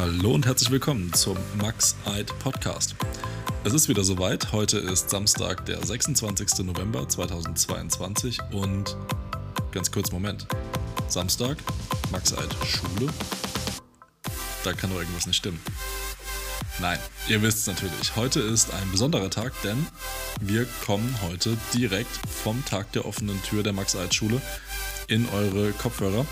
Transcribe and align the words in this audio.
Hallo 0.00 0.30
und 0.30 0.46
herzlich 0.46 0.70
willkommen 0.70 1.12
zum 1.12 1.36
Max 1.60 1.96
Eid 2.04 2.32
Podcast. 2.38 2.94
Es 3.64 3.72
ist 3.72 3.88
wieder 3.88 4.04
soweit. 4.04 4.52
Heute 4.52 4.78
ist 4.78 5.10
Samstag, 5.10 5.66
der 5.66 5.84
26. 5.84 6.64
November 6.64 7.08
2022 7.08 8.38
und 8.52 8.96
ganz 9.72 9.90
kurz 9.90 10.12
Moment. 10.12 10.46
Samstag, 11.08 11.56
Max 12.12 12.32
Eid 12.32 12.54
Schule. 12.64 13.12
Da 14.62 14.72
kann 14.72 14.90
doch 14.90 15.00
irgendwas 15.00 15.26
nicht 15.26 15.38
stimmen. 15.38 15.60
Nein, 16.78 17.00
ihr 17.26 17.42
wisst 17.42 17.58
es 17.58 17.66
natürlich. 17.66 18.14
Heute 18.14 18.38
ist 18.38 18.72
ein 18.72 18.92
besonderer 18.92 19.30
Tag, 19.30 19.52
denn 19.64 19.84
wir 20.40 20.64
kommen 20.86 21.12
heute 21.22 21.56
direkt 21.74 22.20
vom 22.44 22.64
Tag 22.66 22.92
der 22.92 23.04
offenen 23.04 23.42
Tür 23.42 23.64
der 23.64 23.72
Max 23.72 23.96
Eid 23.96 24.14
Schule 24.14 24.40
in 25.08 25.28
eure 25.30 25.72
Kopfhörer. 25.72 26.24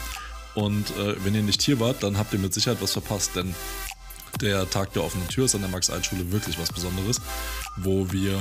Und 0.57 0.91
äh, 0.97 1.23
wenn 1.25 1.35
ihr 1.35 1.43
nicht 1.43 1.63
hier 1.63 1.79
wart, 1.79 2.03
dann 2.03 2.19
habt 2.19 2.33
ihr 2.33 2.39
mit 2.39 2.53
Sicherheit 2.53 2.79
was 2.81 2.93
verpasst, 2.93 3.37
denn 3.37 3.55
der 4.41 4.69
Tag 4.69 4.93
der 4.95 5.05
offenen 5.05 5.29
Tür 5.29 5.45
ist 5.45 5.55
an 5.55 5.61
der 5.61 5.71
Max-Eid-Schule 5.71 6.33
wirklich 6.33 6.59
was 6.59 6.73
Besonderes, 6.73 7.21
wo 7.77 8.11
wir 8.11 8.39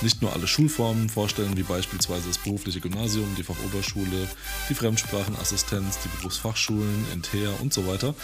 nicht 0.00 0.22
nur 0.22 0.32
alle 0.32 0.46
Schulformen 0.46 1.08
vorstellen, 1.08 1.56
wie 1.56 1.62
beispielsweise 1.62 2.28
das 2.28 2.38
berufliche 2.38 2.80
Gymnasium, 2.80 3.34
die 3.36 3.42
Fachoberschule, 3.42 4.28
die 4.68 4.74
Fremdsprachenassistenz, 4.74 5.98
die 6.04 6.08
Berufsfachschulen, 6.18 7.06
NTEA 7.16 7.50
und 7.60 7.72
so 7.72 7.86
weiter, 7.86 8.14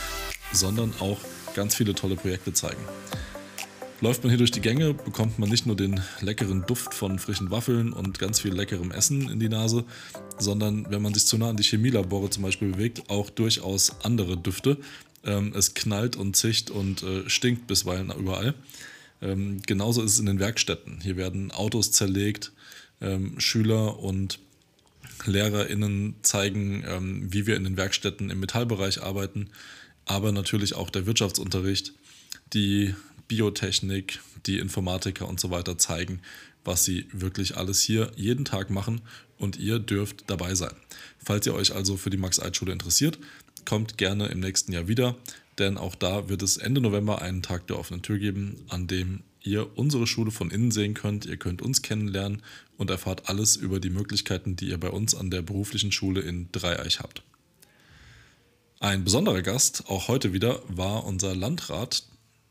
sondern 0.53 0.93
auch 1.01 1.19
ganz 1.55 1.75
viele 1.75 1.95
tolle 1.95 2.17
Projekte 2.17 2.53
zeigen. 2.53 2.83
Läuft 4.03 4.23
man 4.23 4.31
hier 4.31 4.39
durch 4.39 4.51
die 4.51 4.63
Gänge, 4.63 4.95
bekommt 4.95 5.39
man 5.39 5.51
nicht 5.51 5.67
nur 5.67 5.77
den 5.77 6.01
leckeren 6.23 6.65
Duft 6.65 6.95
von 6.95 7.19
frischen 7.19 7.51
Waffeln 7.51 7.93
und 7.93 8.19
ganz 8.19 8.41
viel 8.41 8.55
leckerem 8.55 8.93
Essen 8.93 9.29
in 9.29 9.39
die 9.39 9.51
Nase, 9.51 9.85
sondern 10.39 10.91
wenn 10.91 11.03
man 11.03 11.13
sich 11.13 11.27
zu 11.27 11.37
nah 11.37 11.51
an 11.51 11.59
die 11.59 11.63
Chemielabore 11.65 12.31
zum 12.31 12.43
Beispiel 12.43 12.73
bewegt, 12.73 13.11
auch 13.11 13.29
durchaus 13.29 14.01
andere 14.03 14.39
Düfte. 14.39 14.79
Ähm, 15.23 15.53
es 15.55 15.75
knallt 15.75 16.17
und 16.17 16.35
zicht 16.35 16.71
und 16.71 17.03
äh, 17.03 17.29
stinkt 17.29 17.67
bisweilen 17.67 18.11
überall. 18.11 18.55
Ähm, 19.21 19.61
genauso 19.67 20.03
ist 20.03 20.15
es 20.15 20.19
in 20.19 20.27
den 20.27 20.41
Werkstätten. 20.41 21.03
Hier 21.03 21.19
werden 21.19 21.51
Autos 21.51 21.93
zerlegt, 21.93 22.53
ähm, 23.03 23.39
Schüler 23.39 23.99
und 23.99 24.39
LehrerInnen 25.27 26.15
zeigen, 26.23 26.85
ähm, 26.89 27.31
wie 27.31 27.47
wir 27.47 27.55
in 27.55 27.65
den 27.65 27.77
Werkstätten 27.77 28.31
im 28.31 28.41
Metallbereich 28.41 29.03
arbeiten, 29.03 29.51
aber 30.07 30.33
natürlich 30.33 30.75
auch 30.75 30.89
der 30.89 31.05
Wirtschaftsunterricht, 31.05 31.93
die 32.55 32.95
Biotechnik, 33.31 34.19
die 34.47 34.59
Informatiker 34.59 35.29
und 35.29 35.39
so 35.39 35.51
weiter 35.53 35.79
zeigen, 35.79 36.21
was 36.65 36.85
sie 36.85 37.07
wirklich 37.13 37.57
alles 37.57 37.81
hier 37.81 38.11
jeden 38.17 38.45
Tag 38.45 38.71
machen 38.71 39.03
und 39.39 39.57
ihr 39.57 39.79
dürft 39.79 40.29
dabei 40.29 40.57
sein. 40.57 40.75
Falls 41.25 41.47
ihr 41.47 41.55
euch 41.55 41.73
also 41.73 41.97
für 41.97 42.11
die 42.11 42.17
Max-Eid-Schule 42.17 42.73
interessiert, 42.73 43.21
kommt 43.65 43.99
gerne 43.99 44.27
im 44.27 44.41
nächsten 44.41 44.73
Jahr 44.73 44.89
wieder, 44.89 45.15
denn 45.59 45.79
auch 45.79 45.95
da 45.95 46.29
wird 46.29 46.43
es 46.43 46.57
Ende 46.57 46.81
November 46.81 47.23
einen 47.23 47.41
Tag 47.41 47.69
der 47.69 47.79
offenen 47.79 48.03
Tür 48.03 48.19
geben, 48.19 48.57
an 48.69 48.89
dem 48.89 49.23
ihr 49.43 49.79
unsere 49.79 50.09
Schule 50.09 50.33
von 50.33 50.51
innen 50.51 50.73
sehen 50.73 50.95
könnt, 50.95 51.25
ihr 51.25 51.37
könnt 51.37 51.63
uns 51.63 51.83
kennenlernen 51.83 52.43
und 52.79 52.91
erfahrt 52.91 53.29
alles 53.29 53.55
über 53.55 53.79
die 53.79 53.91
Möglichkeiten, 53.91 54.57
die 54.57 54.71
ihr 54.71 54.81
bei 54.81 54.91
uns 54.91 55.15
an 55.15 55.31
der 55.31 55.43
beruflichen 55.43 55.93
Schule 55.93 56.21
in 56.21 56.51
Dreieich 56.51 56.99
habt. 56.99 57.23
Ein 58.81 59.05
besonderer 59.05 59.43
Gast, 59.43 59.85
auch 59.87 60.09
heute 60.09 60.33
wieder, 60.33 60.61
war 60.67 61.05
unser 61.05 61.37
Landrat 61.37 62.03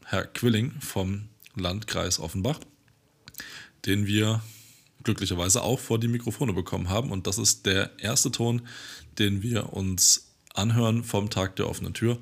Herr 0.09 0.25
Quilling 0.25 0.71
vom 0.79 1.29
Landkreis 1.55 2.19
Offenbach, 2.19 2.59
den 3.85 4.07
wir 4.07 4.41
glücklicherweise 5.03 5.61
auch 5.61 5.79
vor 5.79 5.99
die 5.99 6.07
Mikrofone 6.07 6.53
bekommen 6.53 6.89
haben. 6.89 7.11
Und 7.11 7.27
das 7.27 7.37
ist 7.37 7.67
der 7.67 7.91
erste 7.99 8.31
Ton, 8.31 8.63
den 9.19 9.43
wir 9.43 9.73
uns 9.73 10.31
anhören 10.55 11.03
vom 11.03 11.29
Tag 11.29 11.55
der 11.57 11.69
offenen 11.69 11.93
Tür. 11.93 12.17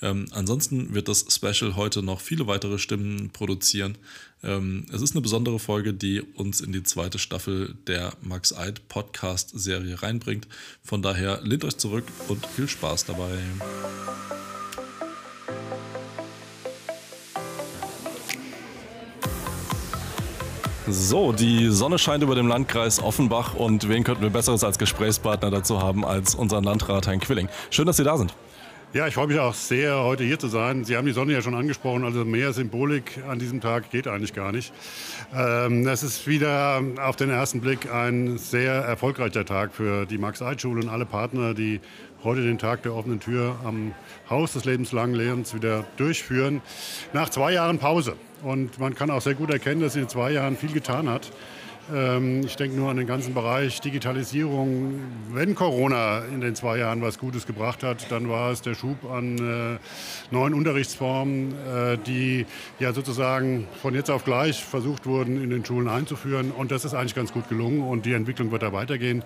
Ähm, 0.00 0.26
ansonsten 0.30 0.94
wird 0.94 1.08
das 1.08 1.26
Special 1.28 1.74
heute 1.74 2.02
noch 2.02 2.20
viele 2.20 2.46
weitere 2.46 2.78
Stimmen 2.78 3.30
produzieren. 3.30 3.98
Ähm, 4.44 4.86
es 4.92 5.02
ist 5.02 5.12
eine 5.12 5.20
besondere 5.20 5.58
Folge, 5.58 5.92
die 5.92 6.20
uns 6.20 6.60
in 6.60 6.72
die 6.72 6.84
zweite 6.84 7.18
Staffel 7.18 7.74
der 7.88 8.12
Max 8.20 8.52
Eid 8.52 8.88
Podcast 8.88 9.50
Serie 9.52 10.00
reinbringt. 10.00 10.46
Von 10.82 11.02
daher 11.02 11.40
lehnt 11.42 11.64
euch 11.64 11.76
zurück 11.76 12.04
und 12.28 12.46
viel 12.46 12.68
Spaß 12.68 13.04
dabei. 13.06 13.38
So, 20.88 21.30
die 21.30 21.68
Sonne 21.68 21.96
scheint 21.96 22.24
über 22.24 22.34
dem 22.34 22.48
Landkreis 22.48 23.00
Offenbach 23.00 23.54
und 23.54 23.88
wen 23.88 24.02
könnten 24.02 24.22
wir 24.22 24.30
Besseres 24.30 24.64
als 24.64 24.78
Gesprächspartner 24.78 25.48
dazu 25.50 25.80
haben 25.80 26.04
als 26.04 26.34
unseren 26.34 26.64
Landrat 26.64 27.06
Herrn 27.06 27.20
Quilling. 27.20 27.48
Schön, 27.70 27.86
dass 27.86 27.98
Sie 27.98 28.04
da 28.04 28.18
sind. 28.18 28.34
Ja, 28.92 29.06
ich 29.06 29.14
freue 29.14 29.28
mich 29.28 29.38
auch 29.38 29.54
sehr, 29.54 30.02
heute 30.02 30.22
hier 30.24 30.38
zu 30.38 30.48
sein. 30.48 30.84
Sie 30.84 30.96
haben 30.96 31.06
die 31.06 31.12
Sonne 31.12 31.32
ja 31.32 31.40
schon 31.40 31.54
angesprochen, 31.54 32.04
also 32.04 32.26
mehr 32.26 32.52
Symbolik 32.52 33.22
an 33.26 33.38
diesem 33.38 33.60
Tag 33.62 33.90
geht 33.90 34.06
eigentlich 34.06 34.34
gar 34.34 34.52
nicht. 34.52 34.70
Ähm, 35.34 35.86
es 35.86 36.02
ist 36.02 36.26
wieder 36.26 36.82
auf 37.00 37.16
den 37.16 37.30
ersten 37.30 37.62
Blick 37.62 37.90
ein 37.90 38.36
sehr 38.36 38.72
erfolgreicher 38.74 39.46
Tag 39.46 39.72
für 39.72 40.04
die 40.04 40.18
Max-Eid-Schule 40.18 40.82
und 40.82 40.88
alle 40.90 41.06
Partner, 41.06 41.54
die 41.54 41.80
heute 42.24 42.42
den 42.42 42.58
Tag 42.58 42.82
der 42.82 42.94
offenen 42.94 43.20
Tür 43.20 43.56
am 43.64 43.94
Haus 44.30 44.52
des 44.52 44.64
lebenslangen 44.64 45.14
Lernens 45.14 45.54
wieder 45.54 45.84
durchführen. 45.96 46.62
Nach 47.12 47.28
zwei 47.28 47.52
Jahren 47.52 47.78
Pause. 47.78 48.16
Und 48.42 48.78
man 48.78 48.94
kann 48.94 49.10
auch 49.10 49.20
sehr 49.20 49.34
gut 49.34 49.50
erkennen, 49.50 49.80
dass 49.80 49.94
sie 49.94 50.00
in 50.00 50.08
zwei 50.08 50.32
Jahren 50.32 50.56
viel 50.56 50.72
getan 50.72 51.08
hat. 51.08 51.30
Ähm, 51.92 52.42
ich 52.44 52.56
denke 52.56 52.76
nur 52.76 52.90
an 52.90 52.96
den 52.96 53.06
ganzen 53.06 53.34
Bereich 53.34 53.80
Digitalisierung. 53.80 55.00
Wenn 55.32 55.54
Corona 55.54 56.20
in 56.32 56.40
den 56.40 56.54
zwei 56.54 56.78
Jahren 56.78 57.02
was 57.02 57.18
Gutes 57.18 57.46
gebracht 57.46 57.82
hat, 57.82 58.10
dann 58.10 58.28
war 58.28 58.52
es 58.52 58.62
der 58.62 58.74
Schub 58.74 59.10
an 59.10 59.38
äh, 59.38 59.78
neuen 60.32 60.54
Unterrichtsformen, 60.54 61.52
äh, 61.52 61.98
die 61.98 62.46
ja 62.78 62.92
sozusagen 62.92 63.66
von 63.80 63.94
jetzt 63.94 64.10
auf 64.10 64.24
gleich 64.24 64.62
versucht 64.62 65.06
wurden, 65.06 65.42
in 65.42 65.50
den 65.50 65.64
Schulen 65.64 65.88
einzuführen. 65.88 66.52
Und 66.52 66.70
das 66.70 66.84
ist 66.84 66.94
eigentlich 66.94 67.14
ganz 67.14 67.32
gut 67.32 67.48
gelungen 67.48 67.82
und 67.82 68.06
die 68.06 68.12
Entwicklung 68.12 68.52
wird 68.52 68.62
da 68.62 68.72
weitergehen. 68.72 69.24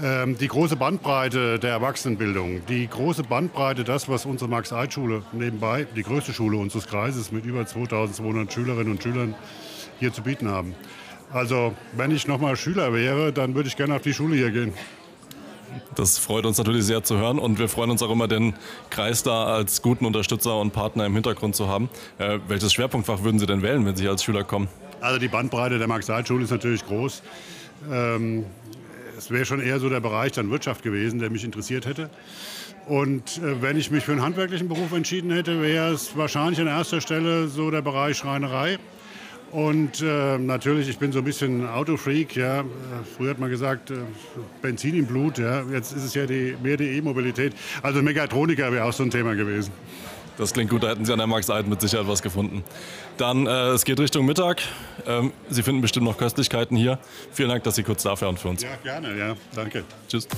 Ähm, 0.00 0.38
die 0.38 0.46
große 0.46 0.76
Bandbreite 0.76 1.58
der 1.58 1.70
Erwachsenenbildung, 1.70 2.64
die 2.66 2.86
große 2.86 3.24
Bandbreite, 3.24 3.82
das, 3.82 4.08
was 4.08 4.26
unsere 4.26 4.48
Max-Eid-Schule 4.48 5.24
nebenbei, 5.32 5.88
die 5.96 6.04
größte 6.04 6.32
Schule 6.32 6.56
unseres 6.56 6.86
Kreises 6.86 7.32
mit 7.32 7.44
über 7.44 7.66
2200 7.66 8.52
Schülerinnen 8.52 8.92
und 8.92 9.02
Schülern 9.02 9.34
hier 9.98 10.12
zu 10.12 10.22
bieten 10.22 10.48
haben. 10.48 10.76
Also, 11.32 11.74
wenn 11.96 12.12
ich 12.12 12.28
noch 12.28 12.38
mal 12.38 12.56
Schüler 12.56 12.92
wäre, 12.92 13.32
dann 13.32 13.56
würde 13.56 13.68
ich 13.68 13.76
gerne 13.76 13.96
auf 13.96 14.02
die 14.02 14.14
Schule 14.14 14.36
hier 14.36 14.52
gehen. 14.52 14.72
Das 15.96 16.16
freut 16.16 16.46
uns 16.46 16.58
natürlich 16.58 16.84
sehr 16.84 17.02
zu 17.02 17.16
hören 17.16 17.40
und 17.40 17.58
wir 17.58 17.68
freuen 17.68 17.90
uns 17.90 18.00
auch 18.00 18.10
immer, 18.10 18.28
den 18.28 18.54
Kreis 18.90 19.24
da 19.24 19.46
als 19.46 19.82
guten 19.82 20.06
Unterstützer 20.06 20.60
und 20.60 20.72
Partner 20.72 21.06
im 21.06 21.14
Hintergrund 21.14 21.56
zu 21.56 21.66
haben. 21.66 21.90
Äh, 22.18 22.38
welches 22.46 22.72
Schwerpunktfach 22.72 23.24
würden 23.24 23.40
Sie 23.40 23.46
denn 23.46 23.62
wählen, 23.62 23.84
wenn 23.84 23.96
Sie 23.96 24.08
als 24.08 24.22
Schüler 24.22 24.44
kommen? 24.44 24.68
Also 25.00 25.18
die 25.18 25.28
Bandbreite 25.28 25.78
der 25.78 25.88
Max-Eid-Schule 25.88 26.44
ist 26.44 26.50
natürlich 26.50 26.86
groß. 26.86 27.22
Ähm, 27.90 28.46
es 29.18 29.30
wäre 29.30 29.44
schon 29.44 29.60
eher 29.60 29.80
so 29.80 29.88
der 29.88 30.00
Bereich 30.00 30.32
dann 30.32 30.50
Wirtschaft 30.50 30.82
gewesen, 30.82 31.18
der 31.18 31.30
mich 31.30 31.44
interessiert 31.44 31.86
hätte. 31.86 32.08
Und 32.86 33.38
äh, 33.38 33.60
wenn 33.60 33.76
ich 33.76 33.90
mich 33.90 34.04
für 34.04 34.12
einen 34.12 34.22
handwerklichen 34.22 34.68
Beruf 34.68 34.92
entschieden 34.92 35.30
hätte, 35.30 35.60
wäre 35.60 35.92
es 35.92 36.16
wahrscheinlich 36.16 36.60
an 36.60 36.68
erster 36.68 37.00
Stelle 37.00 37.48
so 37.48 37.70
der 37.70 37.82
Bereich 37.82 38.16
Schreinerei. 38.16 38.78
Und 39.50 40.02
äh, 40.02 40.38
natürlich, 40.38 40.88
ich 40.88 40.98
bin 40.98 41.10
so 41.10 41.18
ein 41.18 41.24
bisschen 41.24 41.66
Autofreak. 41.66 42.36
Ja. 42.36 42.64
Früher 43.16 43.30
hat 43.30 43.38
man 43.38 43.50
gesagt, 43.50 43.90
äh, 43.90 43.96
Benzin 44.62 44.94
im 44.94 45.06
Blut. 45.06 45.38
Ja. 45.38 45.64
Jetzt 45.72 45.92
ist 45.92 46.04
es 46.04 46.14
ja 46.14 46.26
die, 46.26 46.54
mehr 46.62 46.76
die 46.76 46.96
E-Mobilität. 46.96 47.54
Also 47.82 48.02
Mechatroniker 48.02 48.70
wäre 48.72 48.84
auch 48.84 48.92
so 48.92 49.02
ein 49.02 49.10
Thema 49.10 49.34
gewesen. 49.34 49.72
Das 50.38 50.52
klingt 50.52 50.70
gut, 50.70 50.84
da 50.84 50.90
hätten 50.90 51.04
Sie 51.04 51.12
an 51.12 51.18
der 51.18 51.26
Max 51.26 51.50
Eid 51.50 51.66
mit 51.66 51.80
Sicherheit 51.80 52.06
was 52.06 52.22
gefunden. 52.22 52.62
Dann, 53.16 53.48
äh, 53.48 53.70
es 53.70 53.84
geht 53.84 53.98
Richtung 53.98 54.24
Mittag. 54.24 54.62
Ähm, 55.04 55.32
Sie 55.50 55.64
finden 55.64 55.80
bestimmt 55.80 56.06
noch 56.06 56.16
Köstlichkeiten 56.16 56.76
hier. 56.76 57.00
Vielen 57.32 57.48
Dank, 57.48 57.64
dass 57.64 57.74
Sie 57.74 57.82
kurz 57.82 58.04
da 58.04 58.18
waren 58.20 58.36
für 58.36 58.48
uns. 58.48 58.62
Ja, 58.62 58.76
gerne, 58.84 59.18
ja. 59.18 59.34
Danke. 59.56 59.82
Tschüss. 60.08 60.28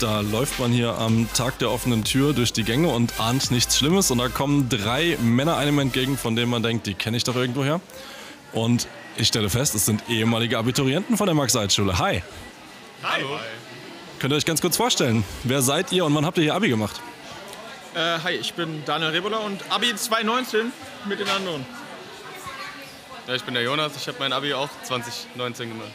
Da 0.00 0.20
läuft 0.20 0.58
man 0.58 0.72
hier 0.72 0.98
am 0.98 1.28
Tag 1.34 1.58
der 1.58 1.70
offenen 1.70 2.04
Tür 2.04 2.32
durch 2.32 2.54
die 2.54 2.64
Gänge 2.64 2.88
und 2.88 3.20
ahnt 3.20 3.50
nichts 3.50 3.76
Schlimmes. 3.76 4.10
Und 4.10 4.18
da 4.18 4.28
kommen 4.28 4.70
drei 4.70 5.18
Männer 5.22 5.58
einem 5.58 5.78
entgegen, 5.78 6.16
von 6.16 6.36
denen 6.36 6.50
man 6.50 6.62
denkt, 6.62 6.86
die 6.86 6.94
kenne 6.94 7.18
ich 7.18 7.24
doch 7.24 7.36
irgendwoher. 7.36 7.80
Und 8.54 8.86
ich 9.16 9.28
stelle 9.28 9.50
fest, 9.50 9.74
es 9.74 9.84
sind 9.84 10.08
ehemalige 10.08 10.58
Abiturienten 10.58 11.16
von 11.16 11.26
der 11.26 11.34
Max-Eid-Schule. 11.34 11.98
Hi. 11.98 12.22
Hallo. 13.02 13.36
Hi. 13.36 13.44
Könnt 14.18 14.32
ihr 14.32 14.36
euch 14.36 14.46
ganz 14.46 14.60
kurz 14.60 14.76
vorstellen, 14.76 15.24
wer 15.42 15.60
seid 15.60 15.92
ihr 15.92 16.04
und 16.04 16.14
wann 16.14 16.24
habt 16.24 16.38
ihr 16.38 16.44
hier 16.44 16.54
Abi 16.54 16.68
gemacht? 16.68 17.00
Äh, 17.94 18.18
hi, 18.24 18.32
ich 18.32 18.54
bin 18.54 18.82
Daniel 18.86 19.10
Rebola 19.10 19.38
und 19.38 19.60
Abi 19.70 19.94
2019 19.94 20.72
mit 21.06 21.20
den 21.20 21.28
anderen. 21.28 21.66
Ja, 23.28 23.34
ich 23.34 23.42
bin 23.44 23.54
der 23.54 23.62
Jonas, 23.62 23.92
ich 23.96 24.06
habe 24.08 24.18
mein 24.20 24.32
Abi 24.32 24.54
auch 24.54 24.68
2019 24.82 25.68
gemacht. 25.68 25.92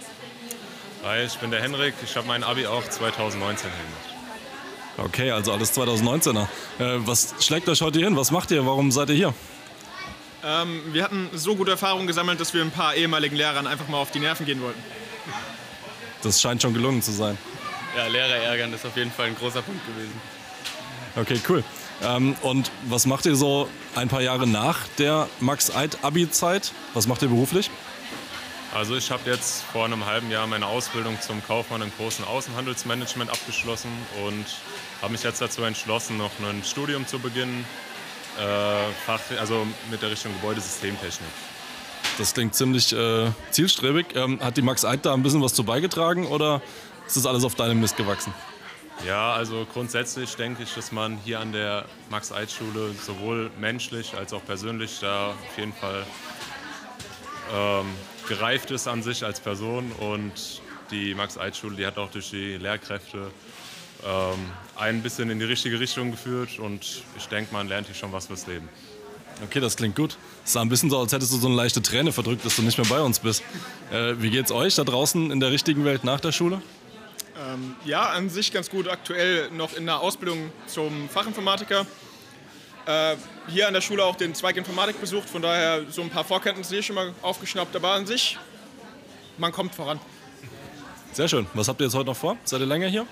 Hi, 1.04 1.24
ich 1.26 1.38
bin 1.38 1.52
der 1.52 1.62
Henrik, 1.62 1.94
ich 2.04 2.16
habe 2.16 2.28
mein 2.28 2.44
Abi 2.44 2.68
auch 2.68 2.84
2019 2.84 3.70
gemacht. 3.70 5.08
Okay, 5.10 5.32
also 5.32 5.54
alles 5.54 5.78
2019er. 5.78 6.44
Äh, 6.80 7.08
was 7.08 7.36
schlägt 7.40 7.70
euch 7.70 7.82
heute 7.82 8.00
hin? 8.00 8.16
Was 8.18 8.32
macht 8.32 8.52
ihr? 8.52 8.66
Warum 8.66 8.92
seid 8.92 9.10
ihr 9.10 9.16
hier? 9.16 9.34
Ähm, 10.44 10.82
wir 10.94 11.04
hatten 11.04 11.30
so 11.34 11.56
gute 11.56 11.72
Erfahrungen 11.72 12.08
gesammelt, 12.08 12.40
dass 12.40 12.54
wir 12.54 12.62
ein 12.62 12.72
paar 12.72 12.96
ehemaligen 12.96 13.36
Lehrern 13.36 13.68
einfach 13.68 13.88
mal 13.88 13.98
auf 13.98 14.12
die 14.12 14.20
Nerven 14.20 14.46
gehen 14.46 14.62
wollten. 14.62 14.82
Das 16.24 16.42
scheint 16.42 16.62
schon 16.62 16.74
gelungen 16.74 17.02
zu 17.02 17.12
sein. 17.12 17.38
Ja, 17.96 18.08
Lehrer 18.08 18.36
ärgern 18.36 18.72
ist 18.74 18.86
auf 18.86 18.96
jeden 18.96 19.12
Fall 19.12 19.28
ein 19.28 19.36
großer 19.36 19.62
Punkt 19.62 19.86
gewesen. 19.86 20.22
Okay, 21.16 21.40
cool. 21.50 21.64
Ähm, 22.02 22.36
und 22.42 22.72
was 22.88 23.06
macht 23.06 23.26
ihr 23.26 23.36
so 23.36 23.68
ein 23.96 24.08
paar 24.08 24.22
Jahre 24.22 24.48
nach 24.48 24.88
der 24.98 25.28
Max-Eid-Abi-Zeit? 25.40 26.72
Was 26.94 27.08
macht 27.08 27.22
ihr 27.22 27.30
beruflich? 27.30 27.70
Also 28.74 28.96
ich 28.96 29.10
habe 29.10 29.28
jetzt 29.30 29.64
vor 29.64 29.86
einem 29.86 30.06
halben 30.06 30.30
Jahr 30.30 30.46
meine 30.46 30.68
Ausbildung 30.68 31.20
zum 31.20 31.44
Kaufmann 31.46 31.82
im 31.82 31.92
großen 31.98 32.24
Außenhandelsmanagement 32.24 33.32
abgeschlossen 33.32 33.90
und 34.24 34.46
habe 35.02 35.12
mich 35.12 35.24
jetzt 35.24 35.42
dazu 35.42 35.64
entschlossen, 35.64 36.18
noch 36.18 36.32
ein 36.40 36.64
Studium 36.64 37.08
zu 37.08 37.18
beginnen, 37.18 37.66
äh, 38.38 38.92
Fach, 39.06 39.20
also 39.40 39.66
mit 39.90 40.02
der 40.02 40.12
Richtung 40.12 40.34
Gebäudesystemtechnik. 40.34 41.30
Das 42.18 42.34
klingt 42.34 42.54
ziemlich 42.54 42.92
äh, 42.94 43.32
zielstrebig. 43.52 44.08
Ähm, 44.16 44.40
hat 44.42 44.58
die 44.58 44.62
Max 44.62 44.84
Eid 44.84 45.06
da 45.06 45.14
ein 45.14 45.24
bisschen 45.24 45.42
was 45.42 45.54
zu 45.54 45.64
beigetragen 45.64 46.28
oder 46.28 46.62
ist 47.08 47.16
das 47.16 47.26
alles 47.26 47.44
auf 47.44 47.56
deinem 47.56 47.80
Mist 47.80 47.98
gewachsen? 47.98 48.34
Ja, 49.06 49.34
also 49.34 49.66
grundsätzlich 49.72 50.36
denke 50.36 50.64
ich, 50.64 50.74
dass 50.74 50.92
man 50.92 51.18
hier 51.24 51.40
an 51.40 51.54
der 51.54 51.86
Max-Eid-Schule 52.10 52.94
sowohl 53.02 53.50
menschlich 53.58 54.14
als 54.18 54.34
auch 54.34 54.44
persönlich 54.44 55.00
da 55.00 55.30
auf 55.30 55.58
jeden 55.58 55.72
Fall 55.72 56.06
ähm, 57.54 57.86
gereift 58.28 58.72
ist 58.72 58.88
an 58.88 59.02
sich 59.02 59.24
als 59.24 59.40
Person 59.40 59.92
und 59.94 60.62
die 60.92 61.16
Max-Eid-Schule, 61.16 61.78
die 61.78 61.86
hat 61.86 61.98
auch 61.98 62.12
durch 62.12 62.32
die 62.32 62.58
Lehrkräfte 62.58 63.32
ähm, 64.06 64.52
ein 64.80 65.02
bisschen 65.02 65.30
in 65.30 65.40
die 65.40 65.46
richtige 65.46 65.80
Richtung 65.80 66.12
geführt 66.12 66.58
und 66.58 67.04
ich 67.18 67.26
denke, 67.28 67.54
man 67.54 67.68
lernt 67.68 67.88
hier 67.88 67.96
schon 67.96 68.12
was 68.12 68.28
fürs 68.28 68.48
Leben. 68.48 68.70
Okay, 69.44 69.60
das 69.60 69.78
klingt 69.78 69.96
gut. 69.96 70.18
Es 70.46 70.54
sah 70.54 70.62
ein 70.62 70.70
bisschen 70.70 70.90
so, 70.90 71.00
als 71.00 71.14
hättest 71.14 71.32
du 71.32 71.38
so 71.38 71.48
eine 71.48 71.56
leichte 71.56 71.82
Träne 71.82 72.12
verdrückt, 72.12 72.46
dass 72.46 72.56
du 72.56 72.62
nicht 72.62 72.78
mehr 72.78 72.88
bei 72.88 73.02
uns 73.02 73.20
bist. 73.20 73.44
Äh, 73.92 74.16
wie 74.22 74.30
geht's 74.30 74.52
euch 74.52 74.76
da 74.76 74.84
draußen 74.84 75.32
in 75.32 75.40
der 75.40 75.52
richtigen 75.52 75.86
Welt 75.86 76.04
nach 76.04 76.20
der 76.20 76.32
Schule? 76.32 76.62
Ähm, 77.38 77.76
ja, 77.86 78.08
an 78.10 78.30
sich 78.30 78.52
ganz 78.52 78.70
gut. 78.70 78.90
Aktuell 78.90 79.50
noch 79.52 79.74
in 79.76 79.86
der 79.86 80.00
Ausbildung 80.02 80.52
zum 80.68 81.08
Fachinformatiker. 81.10 81.86
Äh, 82.86 83.16
hier 83.48 83.68
an 83.68 83.74
der 83.74 83.82
Schule 83.82 84.04
auch 84.04 84.16
den 84.16 84.36
Zweig 84.36 84.58
Informatik 84.58 85.00
besucht, 85.00 85.30
von 85.30 85.42
daher 85.42 85.84
so 85.90 86.02
ein 86.02 86.10
paar 86.10 86.26
Vorkenntnisse 86.26 86.76
hier 86.76 86.84
schon 86.84 86.96
mal 86.96 87.14
aufgeschnappt. 87.22 87.76
Aber 87.76 87.94
an 87.94 88.06
sich, 88.06 88.38
man 89.38 89.54
kommt 89.54 89.74
voran. 89.74 90.00
Sehr 91.14 91.30
schön. 91.30 91.48
Was 91.54 91.70
habt 91.70 91.80
ihr 91.80 91.86
jetzt 91.86 91.96
heute 91.96 92.08
noch 92.08 92.18
vor? 92.18 92.38
Seid 92.44 92.60
ihr 92.60 92.66
länger 92.66 92.88
hier? 92.88 93.06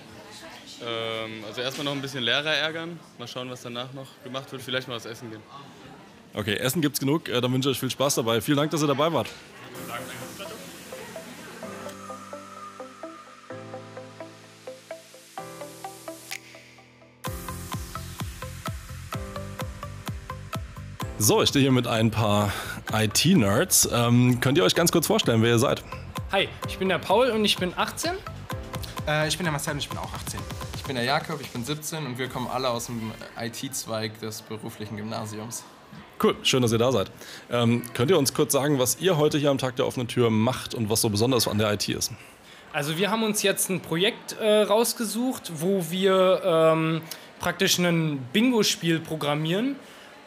Ähm, 0.85 1.43
also 1.47 1.61
erstmal 1.61 1.85
noch 1.85 1.93
ein 1.93 2.01
bisschen 2.01 2.23
Lehrer 2.23 2.53
ärgern. 2.53 2.99
Mal 3.17 3.27
schauen, 3.27 3.49
was 3.49 3.61
danach 3.61 3.93
noch 3.93 4.07
gemacht 4.23 4.51
wird. 4.51 4.61
Vielleicht 4.61 4.87
mal 4.87 4.95
was 4.95 5.05
essen 5.05 5.31
gehen. 5.31 5.41
Okay, 6.33 6.55
Essen 6.55 6.81
gibt's 6.81 6.99
genug. 6.99 7.29
Äh, 7.29 7.41
dann 7.41 7.51
wünsche 7.51 7.69
ich 7.69 7.77
euch 7.77 7.79
viel 7.79 7.89
Spaß 7.89 8.15
dabei. 8.15 8.41
Vielen 8.41 8.57
Dank, 8.57 8.71
dass 8.71 8.81
ihr 8.81 8.87
dabei 8.87 9.11
wart. 9.11 9.27
So, 21.19 21.41
ich 21.41 21.49
stehe 21.49 21.63
hier 21.63 21.71
mit 21.71 21.87
ein 21.87 22.11
paar 22.11 22.53
IT-Nerds. 22.93 23.89
Ähm, 23.91 24.39
könnt 24.39 24.57
ihr 24.57 24.63
euch 24.63 24.75
ganz 24.75 24.91
kurz 24.91 25.07
vorstellen, 25.07 25.41
wer 25.41 25.49
ihr 25.49 25.59
seid? 25.59 25.83
Hi, 26.31 26.47
ich 26.67 26.77
bin 26.77 26.87
der 26.89 26.99
Paul 26.99 27.31
und 27.31 27.43
ich 27.43 27.57
bin 27.57 27.73
18. 27.75 28.11
Äh, 29.07 29.27
ich 29.27 29.37
bin 29.37 29.45
der 29.45 29.51
Marcel 29.51 29.73
und 29.73 29.79
ich 29.79 29.89
bin 29.89 29.97
auch 29.97 30.13
18. 30.13 30.39
Ich 30.87 30.89
bin 30.89 30.95
der 30.95 31.03
Jakob, 31.03 31.41
ich 31.41 31.49
bin 31.49 31.65
17 31.65 32.05
und 32.05 32.17
wir 32.17 32.29
kommen 32.29 32.47
alle 32.47 32.69
aus 32.69 32.85
dem 32.85 33.11
IT-Zweig 33.37 34.21
des 34.21 34.41
beruflichen 34.41 34.95
Gymnasiums. 34.95 35.65
Cool, 36.23 36.37
schön, 36.43 36.61
dass 36.61 36.71
ihr 36.71 36.77
da 36.77 36.93
seid. 36.93 37.11
Ähm, 37.51 37.83
könnt 37.93 38.09
ihr 38.09 38.17
uns 38.17 38.33
kurz 38.33 38.53
sagen, 38.53 38.79
was 38.79 39.01
ihr 39.01 39.17
heute 39.17 39.37
hier 39.37 39.49
am 39.49 39.57
Tag 39.57 39.75
der 39.75 39.85
offenen 39.85 40.07
Tür 40.07 40.29
macht 40.29 40.73
und 40.73 40.89
was 40.89 41.01
so 41.01 41.09
besonders 41.09 41.45
an 41.49 41.57
der 41.57 41.73
IT 41.73 41.89
ist? 41.89 42.13
Also 42.71 42.97
wir 42.97 43.11
haben 43.11 43.23
uns 43.23 43.43
jetzt 43.43 43.69
ein 43.69 43.81
Projekt 43.81 44.37
äh, 44.39 44.61
rausgesucht, 44.61 45.51
wo 45.55 45.83
wir 45.89 46.41
ähm, 46.45 47.01
praktisch 47.41 47.79
ein 47.79 48.25
Bingo-Spiel 48.31 49.01
programmieren, 49.01 49.75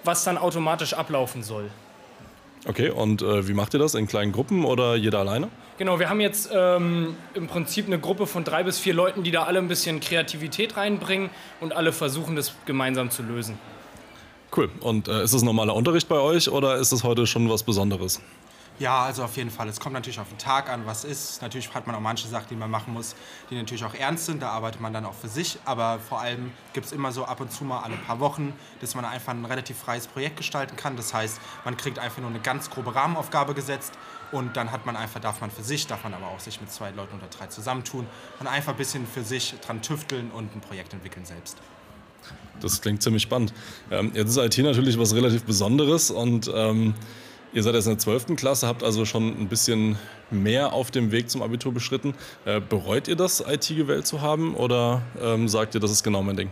was 0.05 0.25
dann 0.25 0.37
automatisch 0.37 0.93
ablaufen 0.93 1.43
soll. 1.43 1.71
Okay, 2.67 2.91
und 2.91 3.23
äh, 3.23 3.49
wie 3.49 3.55
macht 3.55 3.75
ihr 3.75 3.81
das? 3.81 3.95
In 3.95 4.07
kleinen 4.07 4.33
Gruppen 4.33 4.65
oder 4.65 4.95
jeder 4.95 5.21
alleine? 5.21 5.49
Genau, 5.79 5.99
wir 5.99 6.11
haben 6.11 6.21
jetzt 6.21 6.51
ähm, 6.53 7.17
im 7.33 7.47
Prinzip 7.47 7.87
eine 7.87 7.99
Gruppe 7.99 8.27
von 8.27 8.45
drei 8.45 8.63
bis 8.63 8.79
vier 8.79 8.93
Leuten, 8.93 9.23
die 9.23 9.31
da 9.31 9.45
alle 9.45 9.59
ein 9.59 9.69
bisschen 9.69 10.01
Kreativität 10.01 10.77
reinbringen 10.77 11.31
und 11.61 11.75
alle 11.75 11.93
versuchen, 11.93 12.37
das 12.37 12.53
gemeinsam 12.67 13.11
zu 13.11 13.23
lösen. 13.23 13.59
Cool. 14.55 14.69
Und 14.81 15.09
äh, 15.09 15.25
ist 15.25 15.33
das 15.33 15.43
normaler 15.43 15.75
Unterricht 15.75 16.09
bei 16.09 16.19
euch 16.19 16.51
oder 16.51 16.77
ist 16.77 16.93
das 16.93 17.03
heute 17.03 17.27
schon 17.27 17.49
was 17.49 17.63
Besonderes? 17.63 18.21
Ja, 18.81 19.03
also 19.03 19.25
auf 19.25 19.37
jeden 19.37 19.51
Fall. 19.51 19.69
Es 19.69 19.79
kommt 19.79 19.93
natürlich 19.93 20.19
auf 20.21 20.31
den 20.31 20.39
Tag 20.39 20.71
an, 20.71 20.87
was 20.87 21.05
ist. 21.05 21.43
Natürlich 21.43 21.73
hat 21.75 21.87
man 21.87 21.95
auch 21.95 22.01
manche 22.01 22.27
Sachen, 22.27 22.47
die 22.49 22.57
man 22.57 22.71
machen 22.71 22.95
muss, 22.95 23.15
die 23.51 23.55
natürlich 23.55 23.85
auch 23.85 23.93
ernst 23.93 24.25
sind. 24.25 24.41
Da 24.41 24.49
arbeitet 24.49 24.81
man 24.81 24.95
dann 24.95 25.05
auch 25.05 25.13
für 25.13 25.29
sich. 25.29 25.59
Aber 25.67 26.01
vor 26.01 26.19
allem 26.23 26.51
gibt 26.73 26.87
es 26.87 26.93
immer 26.93 27.13
so 27.13 27.27
ab 27.27 27.43
und 27.43 27.53
zu 27.53 27.65
mal 27.65 27.81
alle 27.81 27.97
paar 27.97 28.21
Wochen, 28.21 28.55
dass 28.81 28.95
man 28.95 29.05
einfach 29.05 29.35
ein 29.35 29.45
relativ 29.45 29.77
freies 29.77 30.07
Projekt 30.07 30.39
gestalten 30.39 30.77
kann. 30.77 30.97
Das 30.97 31.13
heißt, 31.13 31.39
man 31.67 31.77
kriegt 31.77 31.99
einfach 31.99 32.23
nur 32.23 32.31
eine 32.31 32.41
ganz 32.41 32.71
grobe 32.71 32.95
Rahmenaufgabe 32.95 33.53
gesetzt 33.53 33.93
und 34.33 34.57
dann 34.57 34.73
hat 34.73 34.87
man 34.87 34.97
einfach, 34.97 35.21
darf 35.21 35.43
man 35.43 35.51
für 35.51 35.63
sich, 35.63 35.87
darf 35.87 36.03
man 36.05 36.15
aber 36.15 36.29
auch 36.29 36.41
sich 36.41 36.59
mit 36.63 36.73
zwei 36.73 36.91
Leuten 36.91 37.19
oder 37.19 37.27
drei 37.27 37.49
zusammentun 37.49 38.07
und 38.39 38.47
einfach 38.47 38.73
ein 38.73 38.79
bisschen 38.79 39.07
für 39.07 39.25
sich 39.25 39.57
dran 39.61 39.83
tüfteln 39.83 40.31
und 40.31 40.57
ein 40.57 40.63
Projekt 40.63 40.95
entwickeln 40.95 41.27
selbst. 41.27 41.59
Das 42.61 42.81
klingt 42.81 43.03
ziemlich 43.03 43.23
spannend. 43.23 43.53
Ähm, 43.91 44.13
jetzt 44.15 44.31
ist 44.31 44.39
IT 44.39 44.65
natürlich 44.65 44.99
was 44.99 45.15
relativ 45.15 45.45
Besonderes 45.45 46.11
und 46.11 46.51
ähm, 46.55 46.95
ihr 47.53 47.63
seid 47.63 47.75
jetzt 47.75 47.87
in 47.87 47.93
der 47.93 47.99
12. 47.99 48.37
Klasse, 48.37 48.67
habt 48.67 48.83
also 48.83 49.05
schon 49.05 49.29
ein 49.29 49.49
bisschen 49.49 49.99
mehr 50.31 50.73
auf 50.73 50.91
dem 50.91 51.13
Weg 51.13 51.31
zum 51.31 51.43
Abitur 51.43 51.73
beschritten. 51.73 52.15
Äh, 52.45 52.61
bereut 52.61 53.09
ihr 53.09 53.17
das, 53.17 53.41
IT 53.41 53.69
gewählt 53.69 54.07
zu 54.07 54.21
haben 54.21 54.55
oder 54.55 55.03
ähm, 55.21 55.49
sagt 55.49 55.75
ihr, 55.75 55.81
das 55.81 55.91
ist 55.91 56.03
genau 56.03 56.23
mein 56.23 56.37
Ding? 56.37 56.51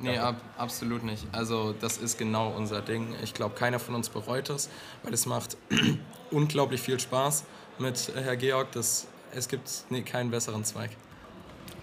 Nee, 0.00 0.18
ab, 0.18 0.36
absolut 0.58 1.04
nicht. 1.04 1.26
Also 1.32 1.74
das 1.80 1.96
ist 1.96 2.18
genau 2.18 2.50
unser 2.50 2.82
Ding. 2.82 3.14
Ich 3.22 3.32
glaube, 3.32 3.54
keiner 3.54 3.78
von 3.78 3.94
uns 3.94 4.08
bereut 4.08 4.50
es, 4.50 4.68
weil 5.02 5.14
es 5.14 5.24
macht 5.26 5.56
unglaublich 6.30 6.80
viel 6.80 7.00
Spaß 7.00 7.44
mit 7.78 8.12
Herr 8.14 8.36
Georg. 8.36 8.72
Das, 8.72 9.06
es 9.34 9.48
gibt 9.48 9.70
nee, 9.88 10.02
keinen 10.02 10.30
besseren 10.30 10.64
Zweig. 10.64 10.90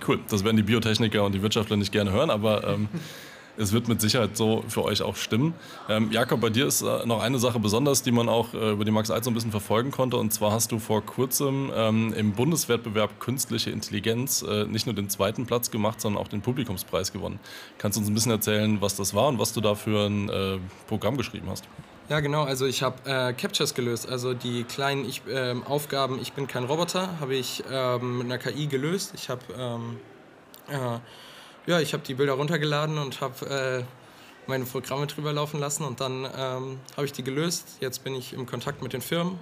Cool, 0.07 0.19
das 0.29 0.43
werden 0.43 0.57
die 0.57 0.63
Biotechniker 0.63 1.23
und 1.23 1.33
die 1.33 1.41
Wirtschaftler 1.41 1.77
nicht 1.77 1.91
gerne 1.91 2.11
hören, 2.11 2.29
aber 2.29 2.67
ähm, 2.67 2.87
es 3.57 3.71
wird 3.71 3.87
mit 3.87 4.01
Sicherheit 4.01 4.35
so 4.35 4.63
für 4.67 4.83
euch 4.83 5.01
auch 5.01 5.15
stimmen. 5.15 5.53
Ähm, 5.89 6.11
Jakob, 6.11 6.41
bei 6.41 6.49
dir 6.49 6.65
ist 6.65 6.81
äh, 6.81 7.05
noch 7.05 7.21
eine 7.21 7.39
Sache 7.39 7.59
besonders, 7.59 8.01
die 8.01 8.11
man 8.11 8.29
auch 8.29 8.53
äh, 8.53 8.71
über 8.71 8.85
die 8.85 8.91
Max 8.91 9.11
Eid 9.11 9.23
so 9.23 9.31
ein 9.31 9.33
bisschen 9.33 9.51
verfolgen 9.51 9.91
konnte. 9.91 10.17
Und 10.17 10.33
zwar 10.33 10.51
hast 10.51 10.71
du 10.71 10.79
vor 10.79 11.05
kurzem 11.05 11.71
ähm, 11.75 12.13
im 12.13 12.33
Bundeswettbewerb 12.33 13.19
Künstliche 13.19 13.69
Intelligenz 13.69 14.41
äh, 14.41 14.65
nicht 14.65 14.85
nur 14.85 14.95
den 14.95 15.09
zweiten 15.09 15.45
Platz 15.45 15.71
gemacht, 15.71 16.01
sondern 16.01 16.21
auch 16.21 16.27
den 16.27 16.41
Publikumspreis 16.41 17.13
gewonnen. 17.13 17.39
Kannst 17.77 17.97
du 17.97 18.01
uns 18.01 18.09
ein 18.09 18.13
bisschen 18.13 18.31
erzählen, 18.31 18.81
was 18.81 18.95
das 18.95 19.13
war 19.13 19.27
und 19.27 19.39
was 19.39 19.53
du 19.53 19.61
da 19.61 19.75
für 19.75 20.07
ein 20.07 20.29
äh, 20.29 20.57
Programm 20.87 21.17
geschrieben 21.17 21.47
hast? 21.49 21.65
Ja, 22.09 22.19
genau. 22.19 22.43
Also 22.43 22.65
ich 22.65 22.83
habe 22.83 23.09
äh, 23.09 23.33
Captures 23.33 23.73
gelöst. 23.75 24.09
Also 24.09 24.33
die 24.33 24.63
kleinen 24.63 25.05
ich, 25.05 25.21
äh, 25.27 25.55
Aufgaben, 25.65 26.19
ich 26.21 26.33
bin 26.33 26.47
kein 26.47 26.65
Roboter, 26.65 27.19
habe 27.19 27.35
ich 27.35 27.63
ähm, 27.71 28.17
mit 28.17 28.25
einer 28.25 28.37
KI 28.37 28.67
gelöst. 28.67 29.13
Ich 29.15 29.29
habe 29.29 29.41
ähm, 29.57 29.97
äh, 30.67 30.99
ja, 31.65 31.79
ich 31.79 31.93
habe 31.93 32.03
die 32.03 32.13
Bilder 32.13 32.33
runtergeladen 32.33 32.97
und 32.97 33.21
habe 33.21 33.45
äh, 33.45 33.83
meine 34.47 34.65
Programme 34.65 35.07
drüber 35.07 35.31
laufen 35.31 35.59
lassen 35.59 35.83
und 35.83 36.01
dann 36.01 36.25
ähm, 36.25 36.79
habe 36.95 37.05
ich 37.05 37.13
die 37.13 37.23
gelöst. 37.23 37.77
Jetzt 37.79 38.03
bin 38.03 38.15
ich 38.15 38.33
im 38.33 38.45
Kontakt 38.45 38.81
mit 38.81 38.93
den 38.93 39.01
Firmen, 39.01 39.39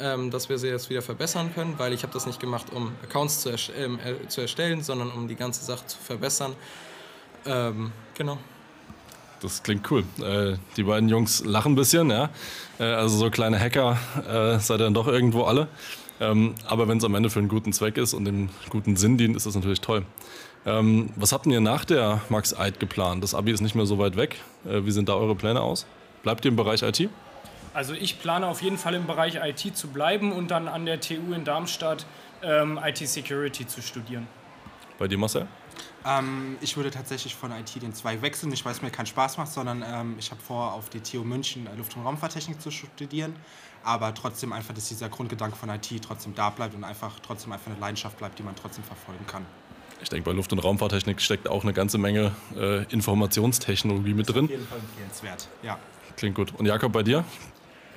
ähm, 0.00 0.30
dass 0.30 0.48
wir 0.48 0.58
sie 0.58 0.68
jetzt 0.68 0.90
wieder 0.90 1.02
verbessern 1.02 1.52
können, 1.54 1.74
weil 1.78 1.92
ich 1.92 2.02
habe 2.02 2.12
das 2.12 2.26
nicht 2.26 2.40
gemacht, 2.40 2.66
um 2.72 2.92
Accounts 3.02 3.42
zu, 3.42 3.50
erst 3.50 3.72
ähm, 3.76 3.98
äh, 4.04 4.26
zu, 4.28 4.40
erstellen, 4.40 4.82
sondern 4.82 5.10
um 5.10 5.28
die 5.28 5.36
ganze 5.36 5.64
Sache 5.64 5.86
zu 5.86 5.98
verbessern. 5.98 6.54
Ähm, 7.46 7.92
genau. 8.14 8.38
Das 9.40 9.62
klingt 9.62 9.90
cool. 9.90 10.04
Äh, 10.20 10.58
die 10.76 10.82
beiden 10.82 11.08
Jungs 11.08 11.44
lachen 11.44 11.72
ein 11.72 11.76
bisschen, 11.76 12.10
ja. 12.10 12.30
Äh, 12.78 12.84
also 12.84 13.16
so 13.16 13.30
kleine 13.30 13.58
Hacker 13.58 13.96
äh, 14.28 14.58
seid 14.58 14.80
ihr 14.80 14.84
dann 14.84 14.94
doch 14.94 15.06
irgendwo 15.06 15.44
alle. 15.44 15.68
Ähm, 16.20 16.54
aber 16.66 16.86
wenn 16.88 16.98
es 16.98 17.04
am 17.04 17.14
Ende 17.14 17.30
für 17.30 17.38
einen 17.38 17.48
guten 17.48 17.72
Zweck 17.72 17.96
ist 17.96 18.12
und 18.12 18.26
dem 18.26 18.50
guten 18.68 18.96
Sinn 18.96 19.16
dient, 19.16 19.36
ist 19.36 19.46
das 19.46 19.54
natürlich 19.54 19.80
toll. 19.80 20.04
Ähm, 20.66 21.10
was 21.16 21.32
habt 21.32 21.46
ihr 21.46 21.60
nach 21.60 21.84
der 21.84 22.20
Max 22.28 22.56
Eid 22.58 22.80
geplant? 22.80 23.24
Das 23.24 23.34
Abi 23.34 23.50
ist 23.50 23.60
nicht 23.60 23.74
mehr 23.74 23.86
so 23.86 23.98
weit 23.98 24.16
weg. 24.16 24.36
Äh, 24.66 24.84
wie 24.84 24.90
sind 24.90 25.08
da 25.08 25.14
eure 25.14 25.34
Pläne 25.34 25.60
aus? 25.60 25.86
Bleibt 26.22 26.44
ihr 26.44 26.50
im 26.50 26.56
Bereich 26.56 26.82
IT? 26.82 27.08
Also 27.72 27.94
ich 27.94 28.20
plane 28.20 28.46
auf 28.46 28.62
jeden 28.62 28.78
Fall 28.78 28.94
im 28.94 29.06
Bereich 29.06 29.36
IT 29.36 29.76
zu 29.76 29.88
bleiben 29.88 30.32
und 30.32 30.50
dann 30.50 30.68
an 30.68 30.84
der 30.84 31.00
TU 31.00 31.32
in 31.32 31.44
Darmstadt 31.44 32.04
ähm, 32.42 32.78
IT-Security 32.82 33.66
zu 33.66 33.80
studieren. 33.80 34.26
Bei 34.98 35.08
dir, 35.08 35.16
Marcel? 35.16 35.46
Ähm, 36.04 36.58
ich 36.60 36.76
würde 36.76 36.90
tatsächlich 36.90 37.34
von 37.34 37.52
IT 37.52 37.80
den 37.80 37.94
Zweig 37.94 38.20
wechseln, 38.20 38.50
nicht 38.50 38.64
weil 38.64 38.72
es 38.72 38.82
mir 38.82 38.90
keinen 38.90 39.06
Spaß 39.06 39.38
macht, 39.38 39.52
sondern 39.52 39.82
ähm, 39.86 40.16
ich 40.18 40.30
habe 40.30 40.40
vor, 40.40 40.74
auf 40.74 40.90
die 40.90 41.00
TU 41.00 41.22
München 41.22 41.68
Luft- 41.76 41.96
und 41.96 42.02
Raumfahrttechnik 42.02 42.60
zu 42.60 42.70
studieren. 42.70 43.34
Aber 43.82 44.12
trotzdem 44.14 44.52
einfach, 44.52 44.74
dass 44.74 44.88
dieser 44.88 45.08
Grundgedanke 45.08 45.56
von 45.56 45.70
IT 45.70 45.88
trotzdem 46.02 46.34
da 46.34 46.50
bleibt 46.50 46.74
und 46.74 46.84
einfach 46.84 47.18
trotzdem 47.20 47.52
einfach 47.52 47.70
eine 47.70 47.80
Leidenschaft 47.80 48.18
bleibt, 48.18 48.38
die 48.38 48.42
man 48.42 48.54
trotzdem 48.56 48.84
verfolgen 48.84 49.26
kann. 49.26 49.46
Ich 50.02 50.08
denke, 50.08 50.30
bei 50.30 50.34
Luft- 50.34 50.52
und 50.52 50.58
Raumfahrttechnik 50.58 51.20
steckt 51.20 51.48
auch 51.48 51.62
eine 51.62 51.72
ganze 51.72 51.98
Menge 51.98 52.32
äh, 52.58 52.84
Informationstechnologie 52.92 54.14
mit 54.14 54.28
drin. 54.32 54.44
Auf 54.44 54.50
jeden 54.50 54.66
Fall 54.66 54.78
empfehlenswert, 54.78 55.48
ja. 55.62 55.78
Klingt 56.16 56.36
gut. 56.36 56.52
Und 56.56 56.66
Jakob, 56.66 56.92
bei 56.92 57.02
dir? 57.02 57.24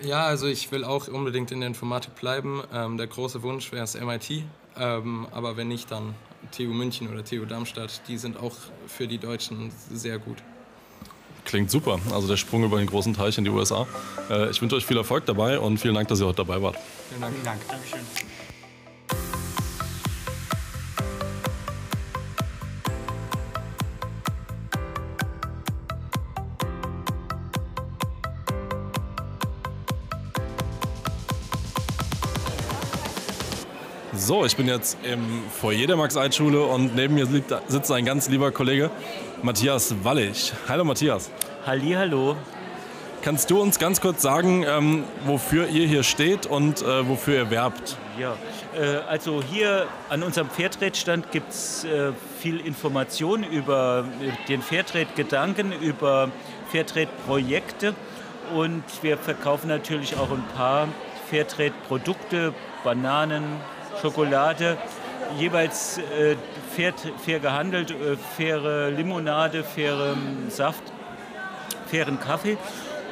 Ja, 0.01 0.25
also 0.25 0.47
ich 0.47 0.71
will 0.71 0.83
auch 0.83 1.07
unbedingt 1.07 1.51
in 1.51 1.61
der 1.61 1.67
Informatik 1.67 2.15
bleiben. 2.15 2.61
Ähm, 2.73 2.97
der 2.97 3.07
große 3.07 3.41
Wunsch 3.41 3.71
wäre 3.71 3.81
das 3.81 3.99
MIT, 3.99 4.43
Ähm, 4.75 5.27
aber 5.31 5.55
wenn 5.55 5.67
nicht, 5.67 5.91
dann 5.91 6.15
TU 6.51 6.73
München 6.73 7.07
oder 7.07 7.23
TU 7.23 7.45
Darmstadt, 7.45 8.01
die 8.07 8.17
sind 8.17 8.37
auch 8.37 8.55
für 8.87 9.07
die 9.07 9.19
Deutschen 9.19 9.71
sehr 9.91 10.17
gut. 10.17 10.37
Klingt 11.45 11.69
super. 11.69 11.99
Also 12.11 12.27
der 12.27 12.37
Sprung 12.37 12.63
über 12.63 12.77
den 12.77 12.87
großen 12.87 13.13
Teich 13.13 13.37
in 13.37 13.43
die 13.43 13.49
USA. 13.49 13.85
Äh, 14.29 14.49
ich 14.49 14.61
wünsche 14.61 14.75
euch 14.75 14.85
viel 14.85 14.97
Erfolg 14.97 15.25
dabei 15.25 15.59
und 15.59 15.77
vielen 15.77 15.95
Dank, 15.95 16.07
dass 16.07 16.19
ihr 16.19 16.25
heute 16.25 16.37
dabei 16.37 16.61
wart. 16.61 16.77
Vielen 17.09 17.21
Dank. 17.21 17.33
Vielen 17.33 17.45
Dank. 17.45 17.67
Dankeschön. 17.67 17.99
So, 34.15 34.45
ich 34.45 34.55
bin 34.55 34.67
jetzt 34.67 34.95
im 35.01 35.41
Foyer 35.49 35.87
der 35.87 35.95
Max-Eid-Schule 35.95 36.61
und 36.61 36.95
neben 36.95 37.15
mir 37.15 37.25
liegt, 37.25 37.51
sitzt 37.67 37.91
ein 37.91 38.05
ganz 38.05 38.29
lieber 38.29 38.51
Kollege, 38.51 38.91
Matthias 39.41 39.95
Wallig. 40.03 40.53
Hallo 40.67 40.83
Matthias. 40.83 41.31
Hallo. 41.65 42.35
Kannst 43.23 43.49
du 43.49 43.59
uns 43.59 43.79
ganz 43.79 44.01
kurz 44.01 44.21
sagen, 44.21 44.65
ähm, 44.67 45.05
wofür 45.25 45.67
ihr 45.67 45.87
hier 45.87 46.03
steht 46.03 46.45
und 46.45 46.83
äh, 46.83 47.07
wofür 47.09 47.37
ihr 47.37 47.49
werbt? 47.49 47.97
Ja, 48.19 48.35
äh, 48.79 48.97
also 49.09 49.41
hier 49.41 49.87
an 50.09 50.21
unserem 50.21 50.47
Fairtrade-Stand 50.47 51.31
gibt 51.31 51.49
es 51.49 51.83
äh, 51.83 52.11
viel 52.39 52.59
Information 52.59 53.43
über 53.43 54.05
äh, 54.21 54.47
den 54.47 54.61
Fairtrade-Gedanken, 54.61 55.71
über 55.81 56.29
Fairtrade-Projekte 56.71 57.95
und 58.53 58.83
wir 59.01 59.17
verkaufen 59.17 59.69
natürlich 59.69 60.15
auch 60.17 60.29
ein 60.29 60.43
paar 60.55 60.87
Fairtrade-Produkte, 61.31 62.53
Bananen, 62.83 63.43
Schokolade, 64.03 64.77
jeweils 65.39 65.97
äh, 65.97 66.35
fair, 66.75 66.93
fair, 67.23 67.39
gehandelt, 67.39 67.91
äh, 67.91 68.17
faire 68.17 68.91
Limonade, 68.91 69.63
fairen 69.63 70.49
Saft, 70.49 70.83
fairen 71.85 72.19
Kaffee 72.19 72.57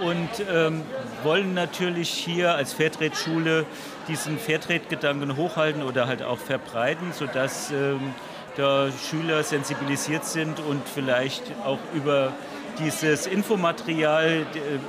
und 0.01 0.29
ähm, 0.53 0.81
wollen 1.23 1.53
natürlich 1.53 2.09
hier 2.09 2.55
als 2.55 2.73
Fairtrade-Schule 2.73 3.65
diesen 4.09 4.37
Fairtrade-Gedanken 4.37 5.37
hochhalten 5.37 5.81
oder 5.81 6.07
halt 6.07 6.23
auch 6.23 6.39
verbreiten, 6.39 7.13
sodass 7.13 7.71
ähm, 7.71 8.13
da 8.57 8.89
Schüler 8.91 9.43
sensibilisiert 9.43 10.25
sind 10.25 10.59
und 10.59 10.81
vielleicht 10.89 11.43
auch 11.63 11.79
über 11.93 12.33
dieses 12.79 13.27
Infomaterial, 13.27 14.45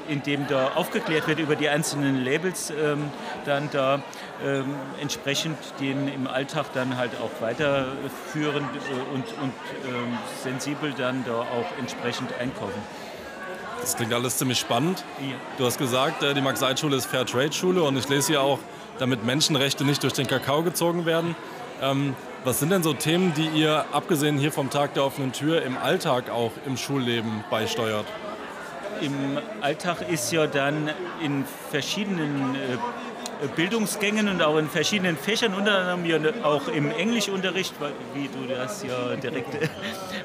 in 0.08 0.22
dem 0.22 0.46
da 0.46 0.72
aufgeklärt 0.74 1.28
wird 1.28 1.38
über 1.38 1.56
die 1.56 1.68
einzelnen 1.68 2.24
Labels, 2.24 2.70
ähm, 2.70 3.10
dann 3.44 3.68
da 3.72 4.02
ähm, 4.44 4.74
entsprechend 5.00 5.58
den 5.80 6.08
im 6.08 6.26
Alltag 6.26 6.66
dann 6.74 6.96
halt 6.96 7.12
auch 7.22 7.42
weiterführen 7.42 8.64
äh, 8.64 9.14
und, 9.14 9.24
und 9.40 9.52
ähm, 9.86 10.18
sensibel 10.42 10.92
dann 10.96 11.24
da 11.24 11.40
auch 11.40 11.78
entsprechend 11.78 12.30
einkaufen. 12.40 12.80
Das 13.80 13.96
klingt 13.96 14.12
alles 14.14 14.38
ziemlich 14.38 14.60
spannend. 14.60 15.04
Du 15.58 15.66
hast 15.66 15.78
gesagt, 15.78 16.22
äh, 16.22 16.34
die 16.34 16.40
Max-Seid-Schule 16.40 16.96
ist 16.96 17.06
Fairtrade-Schule 17.06 17.82
und 17.82 17.96
ich 17.96 18.08
lese 18.08 18.28
hier 18.28 18.42
auch, 18.42 18.58
damit 18.98 19.24
Menschenrechte 19.24 19.84
nicht 19.84 20.02
durch 20.02 20.12
den 20.12 20.26
Kakao 20.26 20.62
gezogen 20.62 21.06
werden. 21.06 21.34
Was 22.44 22.58
sind 22.58 22.72
denn 22.72 22.82
so 22.82 22.92
Themen, 22.92 23.32
die 23.34 23.46
ihr, 23.46 23.84
abgesehen 23.92 24.36
hier 24.36 24.50
vom 24.50 24.68
Tag 24.68 24.94
der 24.94 25.04
offenen 25.04 25.30
Tür, 25.30 25.62
im 25.62 25.78
Alltag 25.78 26.28
auch 26.28 26.50
im 26.66 26.76
Schulleben 26.76 27.44
beisteuert? 27.50 28.04
Im 29.00 29.38
Alltag 29.60 30.08
ist 30.10 30.32
ja 30.32 30.48
dann 30.48 30.90
in 31.22 31.44
verschiedenen 31.70 32.56
äh, 32.56 33.46
Bildungsgängen 33.54 34.28
und 34.28 34.42
auch 34.42 34.56
in 34.56 34.68
verschiedenen 34.68 35.16
Fächern, 35.16 35.54
unter 35.54 35.78
anderem 35.78 36.04
ja 36.04 36.18
auch 36.42 36.66
im 36.66 36.90
Englischunterricht, 36.90 37.74
wie 38.14 38.28
du 38.28 38.52
das 38.52 38.82
ja 38.82 39.14
direkt 39.14 39.70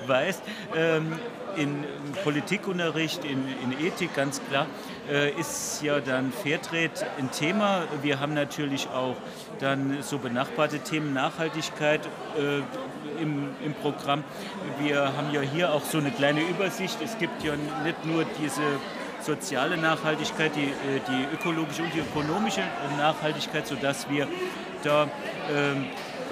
weißt, 0.08 0.42
ähm, 0.76 1.20
in 1.58 1.84
Politikunterricht, 2.24 3.24
in, 3.26 3.44
in 3.64 3.86
Ethik 3.86 4.16
ganz 4.16 4.42
klar, 4.50 4.68
äh, 5.12 5.32
ist 5.32 5.82
ja 5.82 6.00
dann 6.00 6.32
Fairtrade 6.32 6.92
ein 7.18 7.32
Thema. 7.32 7.84
Wir 8.02 8.20
haben 8.20 8.34
natürlich 8.34 8.88
auch 8.90 9.16
dann 9.60 9.98
so 10.02 10.20
benachbarte 10.20 10.80
Themen 10.80 11.14
Nachhaltigkeit 11.14 12.02
äh, 12.38 13.22
im, 13.22 13.50
im 13.66 13.74
Programm. 13.74 14.24
Wir 14.80 15.18
haben 15.18 15.32
ja 15.32 15.42
hier 15.42 15.74
auch 15.74 15.84
so 15.84 15.98
eine 15.98 16.12
kleine 16.12 16.42
Übersicht. 16.42 16.98
Es 17.04 17.18
gibt 17.18 17.44
ja 17.44 17.54
nicht 17.84 18.06
nur 18.06 18.26
diese 18.42 18.62
soziale 19.22 19.78
Nachhaltigkeit, 19.78 20.56
die, 20.56 20.66
äh, 20.66 21.02
die 21.08 21.36
ökologische 21.36 21.84
und 21.84 21.94
die 21.94 22.00
ökonomische 22.00 22.62
Nachhaltigkeit, 22.98 23.68
sodass 23.68 24.10
wir 24.10 24.28
da 24.84 25.10
ähm, 25.50 25.86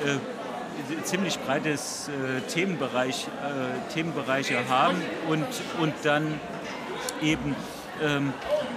äh, 0.06 0.35
ziemlich 1.04 1.40
breites 1.40 2.10
äh, 2.10 2.42
Themenbereich, 2.50 3.28
äh, 3.28 3.94
Themenbereiche 3.94 4.68
haben 4.70 5.02
und, 5.30 5.48
und 5.80 5.94
dann 6.04 6.40
eben 7.22 7.56
ähm, 8.02 8.34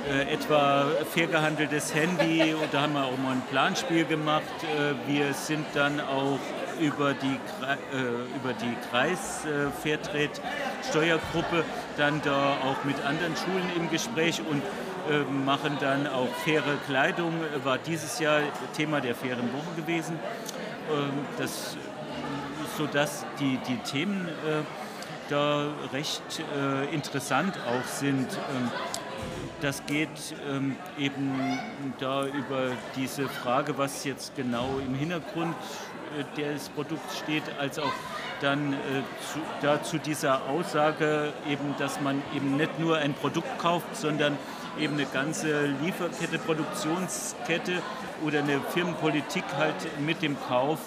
äh, 0.08 0.32
etwa 0.32 0.86
fair 1.12 1.26
gehandeltes 1.26 1.94
Handy 1.94 2.54
und 2.54 2.72
da 2.72 2.82
haben 2.82 2.92
wir 2.94 3.04
auch 3.04 3.18
mal 3.18 3.32
ein 3.32 3.42
Planspiel 3.50 4.04
gemacht. 4.04 4.44
Äh, 4.62 5.12
wir 5.12 5.34
sind 5.34 5.66
dann 5.74 6.00
auch 6.00 6.38
über 6.80 7.14
die, 7.14 7.34
äh, 7.66 8.36
über 8.36 8.52
die 8.54 8.74
Kreis 8.88 9.44
Fairtrade 9.82 10.30
Steuergruppe 10.88 11.64
dann 11.96 12.22
da 12.22 12.52
auch 12.64 12.84
mit 12.84 13.04
anderen 13.04 13.34
Schulen 13.36 13.68
im 13.76 13.90
Gespräch 13.90 14.40
und 14.48 14.62
machen 15.46 15.78
dann 15.80 16.06
auch 16.06 16.28
faire 16.44 16.76
Kleidung, 16.86 17.32
war 17.64 17.78
dieses 17.78 18.18
Jahr 18.18 18.40
Thema 18.76 19.00
der 19.00 19.14
fairen 19.14 19.50
Woche 19.54 19.80
gewesen. 19.80 20.18
Ähm, 20.90 21.26
das 21.38 21.76
sodass 22.78 23.26
die, 23.40 23.58
die 23.68 23.76
Themen 23.78 24.28
äh, 24.28 24.62
da 25.28 25.66
recht 25.92 26.22
äh, 26.56 26.94
interessant 26.94 27.58
auch 27.66 27.86
sind. 27.86 28.28
Ähm, 28.32 28.70
das 29.60 29.84
geht 29.86 30.08
ähm, 30.48 30.76
eben 30.96 31.58
da 31.98 32.24
über 32.26 32.70
diese 32.94 33.28
Frage, 33.28 33.76
was 33.76 34.04
jetzt 34.04 34.36
genau 34.36 34.78
im 34.86 34.94
Hintergrund 34.94 35.56
äh, 36.16 36.40
des 36.40 36.68
Produkts 36.68 37.18
steht, 37.18 37.42
als 37.58 37.80
auch 37.80 37.92
dann 38.40 38.74
äh, 38.74 38.76
zu, 39.32 39.40
da 39.60 39.82
zu 39.82 39.98
dieser 39.98 40.48
Aussage 40.48 41.32
eben, 41.50 41.74
dass 41.78 42.00
man 42.00 42.22
eben 42.36 42.56
nicht 42.56 42.78
nur 42.78 42.98
ein 42.98 43.14
Produkt 43.14 43.58
kauft, 43.58 43.96
sondern 43.96 44.38
eben 44.80 44.94
eine 44.94 45.06
ganze 45.06 45.66
Lieferkette, 45.82 46.38
Produktionskette 46.38 47.82
oder 48.24 48.40
eine 48.40 48.60
Firmenpolitik 48.72 49.44
halt 49.56 49.74
mit 50.00 50.22
dem 50.22 50.36
Kauf 50.48 50.78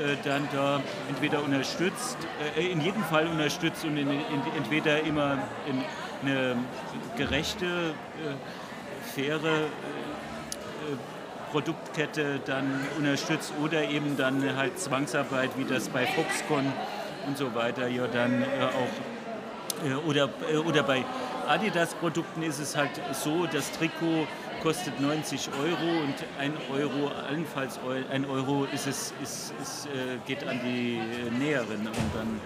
äh, 0.00 0.16
dann 0.24 0.48
da 0.52 0.80
entweder 1.08 1.42
unterstützt, 1.44 2.16
äh, 2.56 2.66
in 2.66 2.80
jedem 2.80 3.04
Fall 3.04 3.28
unterstützt 3.28 3.84
und 3.84 3.96
entweder 3.96 5.00
immer 5.02 5.38
in 5.68 5.84
eine 6.22 6.56
gerechte, 7.16 7.66
äh, 7.66 9.14
faire 9.14 9.68
Produktkette 11.52 12.40
dann 12.44 12.80
unterstützt 12.98 13.52
oder 13.62 13.84
eben 13.88 14.16
dann 14.16 14.56
halt 14.56 14.80
Zwangsarbeit, 14.80 15.50
wie 15.56 15.64
das 15.64 15.88
bei 15.88 16.04
Foxconn 16.06 16.72
und 17.28 17.38
so 17.38 17.54
weiter 17.54 17.86
ja 17.86 18.08
dann 18.08 18.42
auch 18.42 20.08
oder, 20.08 20.28
oder 20.66 20.82
bei 20.82 21.04
Adidas-Produkten 21.44 22.42
ist 22.42 22.58
es 22.58 22.76
halt 22.76 22.90
so, 23.12 23.46
das 23.46 23.70
Trikot 23.72 24.26
kostet 24.62 24.98
90 25.00 25.50
Euro 25.60 26.02
und 26.02 26.14
ein 26.38 26.52
Euro, 26.72 27.10
allenfalls 27.28 27.78
ein 28.10 28.24
Euro 28.24 28.66
ist 28.72 28.86
es, 28.86 29.12
ist, 29.22 29.52
ist, 29.60 29.86
äh, 29.86 30.16
geht 30.26 30.46
an 30.46 30.60
die 30.64 31.00
Näherin 31.38 31.80
und 31.80 32.14
dann 32.14 32.40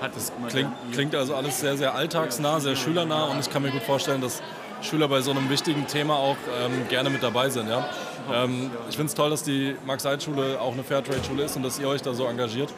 hat 0.00 0.16
es 0.16 0.32
klingt, 0.48 0.72
klingt 0.92 1.14
also 1.14 1.34
alles 1.34 1.60
sehr, 1.60 1.76
sehr 1.76 1.94
alltagsnah, 1.94 2.60
sehr 2.60 2.76
schülernah 2.76 3.24
und 3.24 3.40
ich 3.40 3.50
kann 3.50 3.62
mir 3.62 3.70
gut 3.70 3.82
vorstellen, 3.82 4.20
dass 4.20 4.42
Schüler 4.82 5.08
bei 5.08 5.20
so 5.20 5.30
einem 5.30 5.48
wichtigen 5.48 5.86
Thema 5.86 6.14
auch 6.14 6.36
ähm, 6.60 6.88
gerne 6.88 7.10
mit 7.10 7.22
dabei 7.22 7.48
sind. 7.48 7.68
Ja? 7.68 7.88
Ähm, 8.32 8.70
ich 8.88 8.96
finde 8.96 9.08
es 9.08 9.14
toll, 9.14 9.30
dass 9.30 9.42
die 9.42 9.76
Max-Seid-Schule 9.86 10.60
auch 10.60 10.72
eine 10.72 10.84
Fairtrade-Schule 10.84 11.44
ist 11.44 11.56
und 11.56 11.62
dass 11.62 11.78
ihr 11.78 11.88
euch 11.88 12.02
da 12.02 12.14
so 12.14 12.26
engagiert. 12.26 12.72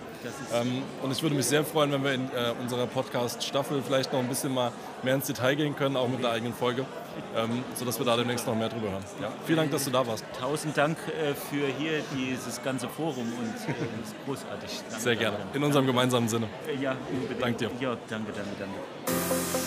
Ähm, 0.52 0.82
und 1.02 1.12
ich 1.12 1.22
würde 1.22 1.36
mich 1.36 1.46
sehr 1.46 1.64
freuen, 1.64 1.92
wenn 1.92 2.02
wir 2.02 2.12
in 2.12 2.24
äh, 2.26 2.52
unserer 2.60 2.86
Podcast-Staffel 2.86 3.82
vielleicht 3.82 4.12
noch 4.12 4.20
ein 4.20 4.28
bisschen 4.28 4.52
mal 4.52 4.72
mehr 5.02 5.14
ins 5.14 5.26
Detail 5.26 5.54
gehen 5.54 5.76
können, 5.76 5.96
auch 5.96 6.08
mit 6.08 6.18
einer 6.18 6.30
eigenen 6.30 6.54
Folge, 6.54 6.84
ähm, 7.36 7.62
sodass 7.74 7.98
wir 7.98 8.06
da 8.06 8.16
demnächst 8.16 8.46
noch 8.46 8.54
mehr 8.54 8.68
drüber 8.68 8.90
hören. 8.90 9.04
Ja. 9.20 9.30
Vielen 9.44 9.58
Dank, 9.58 9.70
dass 9.70 9.84
du 9.84 9.90
da 9.90 10.06
warst. 10.06 10.24
Tausend 10.40 10.76
Dank 10.76 10.96
äh, 11.08 11.34
für 11.34 11.66
hier 11.78 12.02
dieses 12.16 12.62
ganze 12.62 12.88
Forum 12.88 13.32
und 13.38 13.54
äh, 13.68 13.74
das 14.00 14.10
ist 14.10 14.16
großartig. 14.24 14.70
Danke, 14.88 15.02
sehr 15.02 15.16
gerne. 15.16 15.36
In 15.54 15.62
unserem 15.62 15.86
gemeinsamen 15.86 16.28
Sinne. 16.28 16.48
Äh, 16.66 16.82
ja, 16.82 16.96
unbedingt. 17.12 17.42
Danke 17.42 17.58
dir. 17.58 17.70
Ja, 17.80 17.96
danke, 18.08 18.32
danke, 18.32 18.50
danke. 18.58 19.65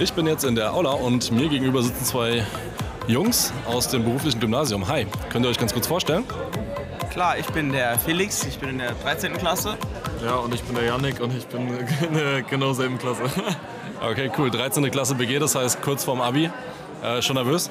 Ich 0.00 0.12
bin 0.12 0.28
jetzt 0.28 0.44
in 0.44 0.54
der 0.54 0.74
Aula 0.74 0.92
und 0.92 1.32
mir 1.32 1.48
gegenüber 1.48 1.82
sitzen 1.82 2.04
zwei 2.04 2.46
Jungs 3.08 3.52
aus 3.66 3.88
dem 3.88 4.04
beruflichen 4.04 4.38
Gymnasium. 4.38 4.86
Hi, 4.86 5.08
könnt 5.28 5.44
ihr 5.44 5.48
euch 5.48 5.58
ganz 5.58 5.72
kurz 5.72 5.88
vorstellen? 5.88 6.22
Klar, 7.10 7.36
ich 7.36 7.46
bin 7.46 7.72
der 7.72 7.98
Felix, 7.98 8.44
ich 8.44 8.60
bin 8.60 8.68
in 8.68 8.78
der 8.78 8.92
13. 8.92 9.36
Klasse. 9.38 9.76
Ja, 10.24 10.36
und 10.36 10.54
ich 10.54 10.62
bin 10.62 10.76
der 10.76 10.84
Janik 10.84 11.20
und 11.20 11.36
ich 11.36 11.48
bin 11.48 11.66
in 12.06 12.14
der 12.14 12.42
genau 12.42 12.72
selben 12.72 12.98
Klasse. 12.98 13.22
Okay, 14.00 14.30
cool. 14.38 14.48
13. 14.48 14.88
Klasse 14.92 15.16
BG, 15.16 15.40
das 15.40 15.56
heißt 15.56 15.82
kurz 15.82 16.04
vorm 16.04 16.20
Abi. 16.20 16.48
Äh, 17.02 17.20
schon 17.20 17.34
nervös? 17.34 17.68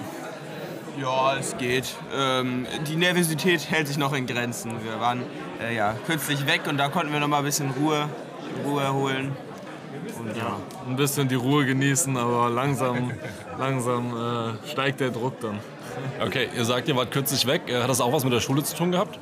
Ja, 1.02 1.38
es 1.38 1.58
geht. 1.58 1.96
Ähm, 2.14 2.68
die 2.86 2.98
Nervosität 2.98 3.72
hält 3.72 3.88
sich 3.88 3.98
noch 3.98 4.12
in 4.12 4.26
Grenzen. 4.26 4.74
Wir 4.84 5.00
waren 5.00 5.24
äh, 5.64 5.74
ja, 5.74 5.96
kürzlich 6.06 6.46
weg 6.46 6.64
und 6.68 6.76
da 6.76 6.90
konnten 6.90 7.14
wir 7.14 7.22
noch 7.22 7.30
mal 7.30 7.38
ein 7.38 7.46
bisschen 7.46 7.72
Ruhe, 7.72 8.10
Ruhe 8.66 8.92
holen. 8.92 9.38
Und 10.20 10.36
ja, 10.36 10.60
ein 10.88 10.96
bisschen 10.96 11.28
die 11.28 11.36
Ruhe 11.36 11.66
genießen, 11.66 12.16
aber 12.18 12.50
langsam, 12.50 13.12
langsam 13.58 14.16
äh, 14.16 14.68
steigt 14.68 15.00
der 15.00 15.10
Druck 15.10 15.40
dann. 15.40 15.60
Okay, 16.24 16.50
ihr 16.56 16.66
sagt, 16.66 16.88
ihr 16.88 16.96
wart 16.96 17.12
kürzlich 17.12 17.46
weg. 17.48 17.64
Äh, 17.68 17.82
hat 17.82 17.90
das 17.90 18.02
auch 18.02 18.12
was 18.12 18.24
mit 18.24 18.34
der 18.34 18.40
Schule 18.40 18.64
zu 18.64 18.76
tun 18.76 18.92
gehabt? 18.92 19.20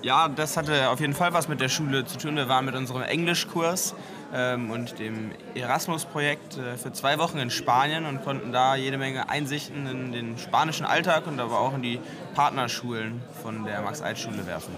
Ja, 0.00 0.28
das 0.28 0.56
hatte 0.56 0.90
auf 0.90 1.00
jeden 1.00 1.14
Fall 1.14 1.32
was 1.32 1.48
mit 1.48 1.60
der 1.60 1.68
Schule 1.68 2.04
zu 2.04 2.18
tun. 2.18 2.36
Wir 2.36 2.48
waren 2.48 2.64
mit 2.64 2.76
unserem 2.76 3.02
Englischkurs 3.02 3.96
ähm, 4.32 4.70
und 4.70 5.00
dem 5.00 5.32
Erasmus-Projekt 5.54 6.56
äh, 6.56 6.76
für 6.76 6.92
zwei 6.92 7.18
Wochen 7.18 7.38
in 7.38 7.50
Spanien 7.50 8.06
und 8.06 8.22
konnten 8.22 8.52
da 8.52 8.76
jede 8.76 8.96
Menge 8.96 9.28
Einsichten 9.28 9.88
in 9.88 10.12
den 10.12 10.38
spanischen 10.38 10.86
Alltag 10.86 11.26
und 11.26 11.40
aber 11.40 11.58
auch 11.58 11.74
in 11.74 11.82
die 11.82 11.98
Partnerschulen 12.34 13.22
von 13.42 13.64
der 13.64 13.82
Max-Eid-Schule 13.82 14.46
werfen. 14.46 14.72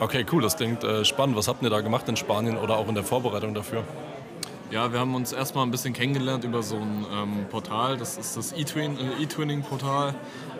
Okay, 0.00 0.24
cool, 0.30 0.42
das 0.42 0.56
klingt 0.56 0.84
äh, 0.84 1.04
spannend. 1.04 1.36
Was 1.36 1.48
habt 1.48 1.62
ihr 1.62 1.70
da 1.70 1.80
gemacht 1.80 2.08
in 2.08 2.16
Spanien 2.16 2.56
oder 2.56 2.76
auch 2.76 2.88
in 2.88 2.94
der 2.94 3.02
Vorbereitung 3.02 3.52
dafür? 3.52 3.82
Ja, 4.70 4.92
wir 4.92 5.00
haben 5.00 5.14
uns 5.14 5.32
erstmal 5.32 5.64
ein 5.64 5.70
bisschen 5.70 5.92
kennengelernt 5.92 6.44
über 6.44 6.62
so 6.62 6.76
ein 6.76 7.06
ähm, 7.12 7.46
Portal, 7.50 7.96
das 7.96 8.16
ist 8.16 8.36
das 8.36 8.52
E-Twinning-Portal. 8.52 10.14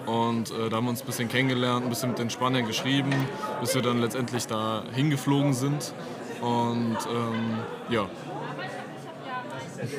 Und 0.07 0.50
äh, 0.50 0.71
da 0.71 0.76
haben 0.76 0.87
wir 0.87 0.90
uns 0.90 1.02
ein 1.02 1.07
bisschen 1.07 1.28
kennengelernt, 1.28 1.85
ein 1.85 1.90
bisschen 1.90 2.09
mit 2.09 2.18
den 2.18 2.30
Spaniern 2.30 2.66
geschrieben, 2.66 3.12
bis 3.61 3.75
wir 3.75 3.83
dann 3.83 4.00
letztendlich 4.00 4.47
da 4.47 4.83
hingeflogen 4.95 5.52
sind. 5.52 5.92
Und 6.40 6.97
ähm, 7.12 7.59
ja. 7.90 8.07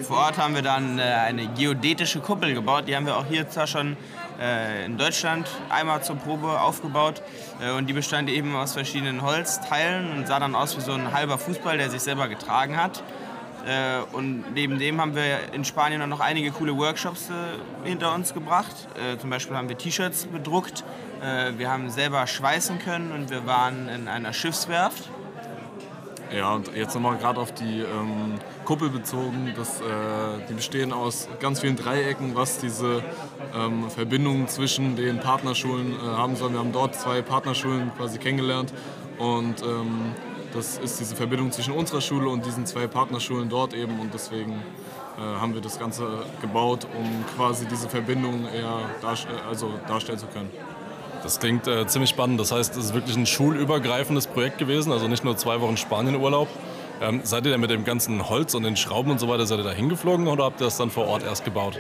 Vor 0.04 0.18
Ort 0.18 0.38
haben 0.38 0.56
wir 0.56 0.64
dann 0.64 1.00
äh, 1.00 1.04
eine 1.04 1.48
geodätische 1.48 2.20
Kuppel 2.20 2.54
gebaut. 2.54 2.86
Die 2.88 2.96
haben 2.96 3.06
wir 3.06 3.16
auch 3.16 3.26
hier 3.26 3.48
zwar 3.48 3.68
schon 3.68 3.94
äh, 3.94 3.96
in 4.86 4.98
Deutschland 4.98 5.50
einmal 5.70 6.04
zur 6.04 6.16
Probe 6.16 6.62
aufgebaut. 6.62 7.22
Äh, 7.62 7.72
und 7.72 7.88
die 7.88 7.94
bestand 7.94 8.30
eben 8.30 8.56
aus 8.56 8.74
verschiedenen 8.74 9.22
Holzteilen 9.22 10.12
und 10.12 10.28
sah 10.28 10.40
dann 10.40 10.56
aus 10.56 10.78
wie 10.78 10.82
so 10.82 10.94
ein 10.94 11.12
halber 11.12 11.38
Fußball, 11.38 11.78
der 11.78 11.90
sich 11.90 12.02
selber 12.02 12.28
getragen 12.28 12.78
hat. 12.78 13.04
Äh, 13.66 14.00
und 14.14 14.54
neben 14.54 14.80
dem 14.80 15.02
haben 15.02 15.16
wir 15.16 15.54
in 15.54 15.66
Spanien 15.66 16.02
auch 16.02 16.08
noch 16.08 16.22
einige 16.22 16.52
coole 16.52 16.76
Workshops 16.78 17.30
äh, 17.30 17.88
hinter 17.88 18.14
uns 18.14 18.34
gebracht. 18.34 18.76
Äh, 18.96 19.18
zum 19.18 19.30
Beispiel 19.30 19.56
haben 19.56 19.70
wir 19.70 19.78
T-Shirts 19.78 20.26
bedruckt, 20.26 20.84
wir 21.58 21.70
haben 21.70 21.90
selber 21.90 22.26
schweißen 22.26 22.80
können 22.80 23.12
und 23.12 23.30
wir 23.30 23.46
waren 23.46 23.90
in 23.90 24.08
einer 24.08 24.32
Schiffswerft. 24.32 25.10
Ja, 26.36 26.54
und 26.54 26.76
jetzt 26.76 26.94
nochmal 26.94 27.18
gerade 27.18 27.40
auf 27.40 27.52
die 27.54 27.80
ähm, 27.80 28.36
Kuppel 28.64 28.90
bezogen. 28.90 29.52
Das, 29.56 29.82
äh, 29.82 29.84
die 30.48 30.54
bestehen 30.54 30.94
aus 30.94 31.28
ganz 31.40 31.62
vielen 31.62 31.76
Dreiecken, 31.76 32.36
was 32.36 32.60
diese 32.60 33.04
ähm, 33.56 33.90
Verbindung 33.90 34.48
zwischen 34.48 34.96
den 34.96 35.20
Partnerschulen 35.20 35.94
äh, 35.94 35.98
haben 35.98 36.36
soll. 36.36 36.52
Wir 36.52 36.60
haben 36.60 36.72
dort 36.72 36.94
zwei 36.94 37.24
Partnerschulen 37.24 37.92
quasi 37.98 38.20
kennengelernt 38.20 38.72
und 39.18 39.64
ähm, 39.64 40.14
das 40.54 40.78
ist 40.78 41.00
diese 41.00 41.16
Verbindung 41.16 41.52
zwischen 41.52 41.74
unserer 41.74 42.02
Schule 42.02 42.30
und 42.30 42.46
diesen 42.46 42.66
zwei 42.68 42.86
Partnerschulen 42.86 43.50
dort 43.50 43.74
eben 43.74 44.00
und 44.00 44.14
deswegen 44.14 44.54
äh, 45.18 45.22
haben 45.22 45.56
wir 45.56 45.62
das 45.62 45.80
Ganze 45.80 46.08
gebaut, 46.42 46.88
um 46.96 47.26
quasi 47.36 47.66
diese 47.66 47.90
Verbindung 47.90 48.48
eher 48.54 48.82
darstell 49.02 49.36
also 49.48 49.74
darstellen 49.88 50.20
zu 50.20 50.28
können. 50.28 50.52
Das 51.24 51.40
klingt 51.40 51.68
äh, 51.68 51.86
ziemlich 51.88 52.10
spannend. 52.10 52.40
Das 52.40 52.52
heißt, 52.52 52.76
es 52.76 52.86
ist 52.86 52.94
wirklich 52.94 53.16
ein 53.16 53.26
schulübergreifendes 53.26 54.28
Projekt 54.28 54.58
gewesen, 54.58 54.92
also 54.92 55.08
nicht 55.08 55.24
nur 55.24 55.38
zwei 55.38 55.62
Wochen 55.62 55.78
Spanienurlaub. 55.78 56.48
Ähm, 57.02 57.22
seid 57.24 57.46
ihr 57.46 57.52
denn 57.52 57.62
mit 57.62 57.70
dem 57.70 57.86
ganzen 57.86 58.30
Holz 58.30 58.54
und 58.56 58.64
den 58.64 58.76
Schrauben 58.76 59.12
und 59.12 59.20
so 59.20 59.28
weiter, 59.30 59.46
seid 59.46 59.60
ihr 59.60 59.64
da 59.64 59.72
hingeflogen 59.72 60.28
oder 60.28 60.46
habt 60.46 60.62
ihr 60.62 60.66
das 60.66 60.78
dann 60.78 60.90
vor 60.90 61.08
Ort 61.08 61.24
erst 61.24 61.46
gebaut? 61.46 61.80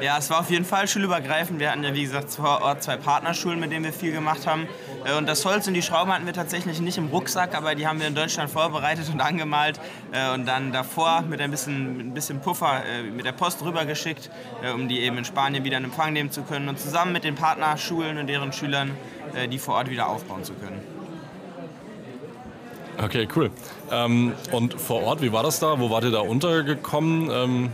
Ja, 0.00 0.16
es 0.16 0.30
war 0.30 0.40
auf 0.40 0.50
jeden 0.50 0.64
Fall 0.64 0.88
schulübergreifend. 0.88 1.60
Wir 1.60 1.70
hatten 1.70 1.84
ja, 1.84 1.94
wie 1.94 2.02
gesagt, 2.02 2.30
vor 2.30 2.62
Ort 2.62 2.82
zwei 2.82 2.96
Partnerschulen, 2.96 3.60
mit 3.60 3.70
denen 3.70 3.84
wir 3.84 3.92
viel 3.92 4.12
gemacht 4.12 4.46
haben. 4.46 4.66
Äh, 5.04 5.16
und 5.18 5.28
das 5.28 5.44
Holz 5.44 5.66
und 5.68 5.74
die 5.74 5.82
Schrauben 5.82 6.10
hatten 6.12 6.24
wir 6.24 6.32
tatsächlich 6.32 6.80
nicht 6.80 6.96
im 6.96 7.08
Rucksack, 7.08 7.54
aber 7.54 7.74
die 7.74 7.86
haben 7.86 8.00
wir 8.00 8.06
in 8.06 8.14
Deutschland 8.14 8.50
vorbereitet 8.50 9.10
und 9.12 9.20
angemalt 9.20 9.78
äh, 10.12 10.32
und 10.32 10.46
dann 10.46 10.72
davor 10.72 11.22
mit 11.22 11.42
ein 11.42 11.50
bisschen, 11.50 12.00
ein 12.00 12.14
bisschen 12.14 12.40
Puffer 12.40 12.82
äh, 12.84 13.02
mit 13.02 13.26
der 13.26 13.32
Post 13.32 13.62
rübergeschickt, 13.62 14.30
um 14.74 14.88
die 14.88 15.00
eben 15.00 15.18
in 15.18 15.24
Spanien 15.24 15.64
wieder 15.64 15.76
in 15.76 15.84
Empfang 15.84 16.12
nehmen 16.12 16.30
zu 16.30 16.42
können 16.42 16.68
und 16.68 16.78
zusammen 16.78 17.12
mit 17.12 17.24
den 17.24 17.34
Partnerschulen 17.34 18.18
und 18.18 18.26
deren 18.26 18.52
Schülern 18.52 18.96
die 19.50 19.58
vor 19.58 19.74
Ort 19.74 19.90
wieder 19.90 20.08
aufbauen 20.08 20.42
zu 20.42 20.54
können. 20.54 20.80
Okay, 23.02 23.28
cool. 23.36 23.50
Ähm, 23.90 24.32
und 24.50 24.74
vor 24.74 25.02
Ort, 25.04 25.22
wie 25.22 25.32
war 25.32 25.42
das 25.42 25.60
da? 25.60 25.78
Wo 25.78 25.90
wart 25.90 26.04
ihr 26.04 26.10
da 26.10 26.20
untergekommen? 26.20 27.30
Ähm 27.30 27.72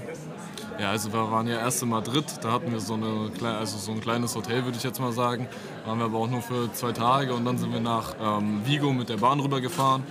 ja, 0.78 0.90
also 0.90 1.12
wir 1.12 1.30
waren 1.30 1.46
ja 1.46 1.58
erst 1.58 1.82
in 1.82 1.88
Madrid, 1.88 2.24
da 2.42 2.52
hatten 2.52 2.70
wir 2.70 2.80
so, 2.80 2.94
eine, 2.94 3.30
also 3.58 3.78
so 3.78 3.92
ein 3.92 4.00
kleines 4.00 4.34
Hotel, 4.36 4.64
würde 4.64 4.76
ich 4.76 4.84
jetzt 4.84 5.00
mal 5.00 5.12
sagen. 5.12 5.48
Waren 5.86 5.98
wir 5.98 6.06
aber 6.06 6.18
auch 6.18 6.28
nur 6.28 6.42
für 6.42 6.72
zwei 6.72 6.92
Tage 6.92 7.32
und 7.32 7.44
dann 7.44 7.56
sind 7.56 7.72
wir 7.72 7.80
nach 7.80 8.14
ähm, 8.20 8.60
Vigo 8.64 8.92
mit 8.92 9.08
der 9.08 9.16
Bahn 9.16 9.40
rübergefahren, 9.40 10.02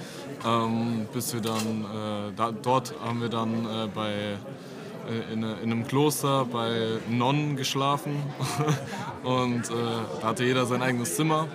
ähm, 0.45 1.08
bis 1.13 1.34
wir 1.34 1.41
dann, 1.41 1.54
äh, 1.54 2.34
da, 2.36 2.51
dort 2.51 2.93
haben 3.06 3.21
wir 3.21 3.30
dann 3.30 3.65
äh, 3.65 3.88
bei, 3.93 4.12
äh, 4.12 5.34
in, 5.34 5.43
in, 5.43 5.71
einem 5.71 5.86
Kloster 5.88 6.45
bei 6.45 6.97
Nonnen 7.10 7.58
geschlafen 7.58 8.23
und 9.23 9.69
äh, 9.69 9.73
da 10.21 10.28
hatte 10.28 10.45
jeder 10.45 10.65
sein 10.65 10.82
eigenes 10.82 11.15
Zimmer. 11.15 11.47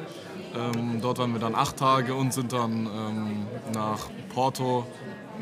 Ähm, 0.55 1.01
dort 1.01 1.19
waren 1.19 1.33
wir 1.33 1.41
dann 1.41 1.55
acht 1.55 1.77
Tage 1.77 2.15
und 2.15 2.33
sind 2.33 2.53
dann 2.53 2.87
ähm, 2.87 3.47
nach 3.73 4.09
Porto 4.35 4.87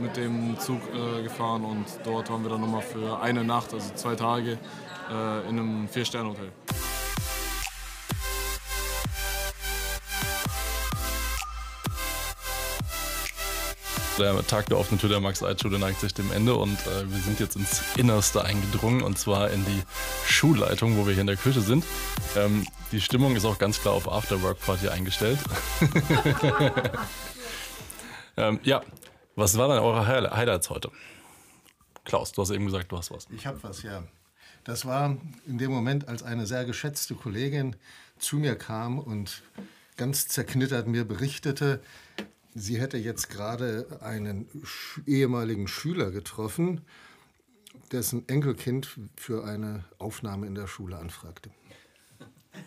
mit 0.00 0.16
dem 0.16 0.58
Zug 0.58 0.80
äh, 0.92 1.22
gefahren 1.22 1.64
und 1.64 1.86
dort 2.04 2.30
waren 2.30 2.42
wir 2.42 2.50
dann 2.50 2.60
nochmal 2.60 2.82
für 2.82 3.20
eine 3.20 3.44
Nacht, 3.44 3.72
also 3.74 3.92
zwei 3.94 4.14
Tage, 4.14 4.58
äh, 5.10 5.48
in 5.48 5.58
einem 5.58 5.88
Vier-Sterne-Hotel. 5.88 6.52
Der 14.18 14.44
Tag 14.44 14.66
der 14.66 14.78
offenen 14.78 14.98
Tür 14.98 15.10
der 15.10 15.20
Max-Eid-Schule 15.20 15.78
neigt 15.78 16.00
sich 16.00 16.12
dem 16.12 16.32
Ende 16.32 16.56
und 16.56 16.76
äh, 16.88 17.08
wir 17.08 17.20
sind 17.20 17.38
jetzt 17.38 17.54
ins 17.54 17.82
Innerste 17.96 18.44
eingedrungen 18.44 19.02
und 19.02 19.16
zwar 19.16 19.50
in 19.50 19.64
die 19.64 19.82
Schulleitung, 20.26 20.96
wo 20.96 21.06
wir 21.06 21.12
hier 21.12 21.20
in 21.20 21.28
der 21.28 21.36
Küche 21.36 21.60
sind. 21.60 21.84
Ähm, 22.36 22.66
die 22.90 23.00
Stimmung 23.00 23.36
ist 23.36 23.44
auch 23.44 23.58
ganz 23.58 23.80
klar 23.80 23.94
auf 23.94 24.10
Afterwork-Party 24.10 24.88
eingestellt. 24.88 25.38
ähm, 28.36 28.58
ja, 28.64 28.82
was 29.38 29.56
waren 29.56 29.70
denn 29.70 29.78
eure 29.78 30.06
Highlights 30.06 30.68
heute? 30.68 30.90
Klaus, 32.04 32.32
du 32.32 32.42
hast 32.42 32.50
eben 32.50 32.66
gesagt, 32.66 32.90
du 32.90 32.98
hast 32.98 33.10
was. 33.10 33.28
Ich 33.30 33.46
habe 33.46 33.62
was, 33.62 33.82
ja. 33.82 34.02
Das 34.64 34.84
war 34.84 35.16
in 35.46 35.58
dem 35.58 35.70
Moment, 35.70 36.08
als 36.08 36.22
eine 36.22 36.46
sehr 36.46 36.64
geschätzte 36.64 37.14
Kollegin 37.14 37.76
zu 38.18 38.36
mir 38.36 38.56
kam 38.56 38.98
und 38.98 39.42
ganz 39.96 40.26
zerknittert 40.26 40.88
mir 40.88 41.04
berichtete, 41.04 41.80
sie 42.54 42.80
hätte 42.80 42.98
jetzt 42.98 43.30
gerade 43.30 43.86
einen 44.00 44.48
ehemaligen 45.06 45.68
Schüler 45.68 46.10
getroffen, 46.10 46.80
dessen 47.92 48.28
Enkelkind 48.28 48.98
für 49.16 49.44
eine 49.44 49.84
Aufnahme 49.98 50.46
in 50.46 50.54
der 50.56 50.66
Schule 50.66 50.98
anfragte. 50.98 51.50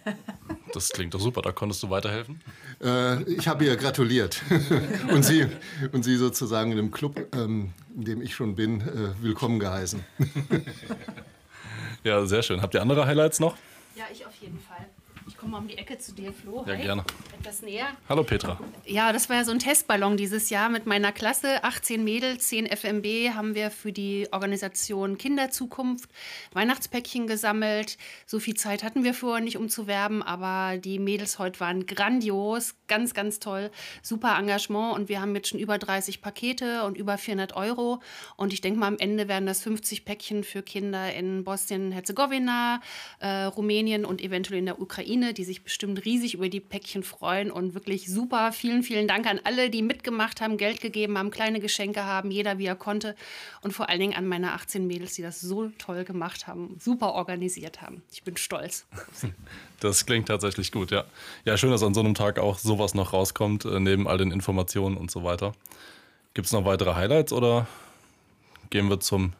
Das 0.73 0.89
klingt 0.89 1.13
doch 1.13 1.19
super, 1.19 1.41
da 1.41 1.51
konntest 1.51 1.84
du 1.84 1.89
weiterhelfen? 1.89 2.41
Äh, 2.81 3.23
ich 3.23 3.47
habe 3.47 3.65
ihr 3.65 3.75
gratuliert 3.75 4.41
und, 5.12 5.23
sie, 5.23 5.47
und 5.91 6.03
sie 6.03 6.15
sozusagen 6.15 6.71
in 6.71 6.77
dem 6.77 6.91
Club, 6.91 7.27
ähm, 7.36 7.73
in 7.95 8.05
dem 8.05 8.21
ich 8.21 8.34
schon 8.36 8.55
bin, 8.55 8.81
äh, 8.81 9.21
willkommen 9.21 9.60
geheißen. 9.60 10.03
ja, 12.03 12.25
sehr 12.25 12.43
schön. 12.43 12.62
Habt 12.62 12.73
ihr 12.73 12.81
andere 12.81 13.05
Highlights 13.05 13.39
noch? 13.39 13.55
Ja, 13.95 14.05
ich 14.12 14.25
auf 14.25 14.36
jeden 14.41 14.60
Fall. 14.60 14.88
Ich 15.27 15.38
komme 15.38 15.51
mal 15.53 15.57
um 15.60 15.67
die 15.67 15.77
Ecke 15.77 15.97
zu 15.97 16.13
dir, 16.13 16.31
Flo. 16.34 16.63
Ja, 16.65 16.73
Hi. 16.73 16.81
gerne. 16.81 17.03
Etwas 17.41 17.63
näher. 17.63 17.88
Hallo 18.08 18.23
Petra. 18.23 18.60
Ja, 18.86 19.12
das 19.12 19.27
war 19.27 19.38
ja 19.38 19.43
so 19.43 19.51
ein 19.51 19.58
Testballon 19.58 20.15
dieses 20.15 20.51
Jahr 20.51 20.69
mit 20.69 20.86
meiner 20.86 21.12
Klasse. 21.12 21.63
18 21.63 22.04
Mädels, 22.04 22.47
10 22.49 22.67
FMB 22.67 23.34
haben 23.34 23.56
wir 23.56 23.71
für 23.71 23.91
die 23.91 24.27
Organisation 24.32 25.17
Kinderzukunft 25.17 26.08
Weihnachtspäckchen 26.54 27.25
gesammelt. 27.25 27.97
So 28.27 28.39
viel 28.39 28.54
Zeit 28.54 28.84
hatten 28.84 29.04
wir 29.04 29.15
vorher 29.15 29.43
nicht, 29.43 29.58
um 29.58 29.69
zu 29.69 29.88
werben, 29.88 30.21
aber 30.21 30.77
die 30.77 30.99
Mädels 30.99 31.39
heute 31.39 31.60
waren 31.62 31.88
grandios, 31.88 32.75
ganz, 32.88 33.15
ganz 33.15 33.39
toll. 33.39 33.71
Super 34.04 34.38
Engagement 34.38 34.93
und 34.93 35.10
wir 35.10 35.19
haben 35.19 35.34
jetzt 35.34 35.47
schon 35.47 35.60
über 35.60 35.80
30 35.80 36.21
Pakete 36.21 36.84
und 36.84 36.95
über 36.95 37.17
400 37.17 37.56
Euro. 37.56 38.04
Und 38.38 38.54
ich 38.54 38.62
denke 38.62 38.80
mal, 38.80 38.88
am 38.88 38.99
Ende 38.99 39.27
werden 39.27 39.47
das 39.47 39.63
50 39.63 40.06
Päckchen 40.06 40.43
für 40.43 40.62
Kinder 40.62 41.12
in 41.12 41.43
Bosnien-Herzegowina, 41.43 42.82
äh, 43.17 43.45
Rumänien 43.45 44.06
und 44.06 44.21
eventuell 44.21 44.60
in 44.60 44.67
der 44.67 44.80
Ukraine 44.80 45.34
die 45.34 45.43
sich 45.43 45.63
bestimmt 45.63 46.06
riesig 46.06 46.36
über 46.36 46.47
die 46.47 46.60
Päckchen 46.60 47.01
freuen 47.01 47.31
und 47.52 47.74
wirklich 47.74 48.08
super. 48.08 48.52
Vielen, 48.52 48.84
vielen 48.84 49.08
Dank 49.08 49.26
an 49.26 49.39
alle, 49.44 49.70
die 49.70 49.82
mitgemacht 49.82 50.41
haben, 50.41 50.58
Geld 50.58 50.82
gegeben 50.82 51.17
haben, 51.17 51.32
kleine 51.32 51.60
Geschenke 51.60 52.04
haben, 52.04 52.32
jeder 52.32 52.58
wie 52.58 52.65
er 52.65 52.76
konnte. 52.76 53.15
Und 53.62 53.72
vor 53.72 53.89
allen 53.89 54.00
Dingen 54.00 54.13
an 54.13 54.28
meine 54.28 54.54
18 54.54 54.86
Mädels, 54.86 55.13
die 55.13 55.22
das 55.22 55.39
so 55.41 55.70
toll 55.78 56.04
gemacht 56.04 56.48
haben, 56.48 56.78
super 56.80 57.13
organisiert 57.13 57.82
haben. 57.82 58.04
Ich 58.12 58.24
bin 58.24 58.38
stolz. 58.38 58.86
Das 59.80 60.06
klingt 60.06 60.28
tatsächlich 60.28 60.72
gut, 60.72 60.91
ja. 60.91 61.06
Ja, 61.44 61.58
schön, 61.58 61.72
dass 61.72 61.82
an 61.82 61.96
so 61.96 62.02
einem 62.02 62.13
Tag 62.13 62.38
auch 62.38 62.60
sowas 62.60 62.94
noch 62.94 63.13
rauskommt, 63.13 63.65
äh, 63.65 63.80
neben 63.80 64.08
all 64.08 64.20
den 64.20 64.30
Informationen 64.30 64.96
und 64.96 65.10
so 65.10 65.24
weiter. 65.24 65.54
Gibt 66.36 66.46
es 66.46 66.54
noch 66.54 66.65
weitere 66.65 66.94
Highlights 66.94 67.34
oder 67.34 67.65
gehen 68.70 68.89
wir 68.89 69.00
zum 69.00 69.34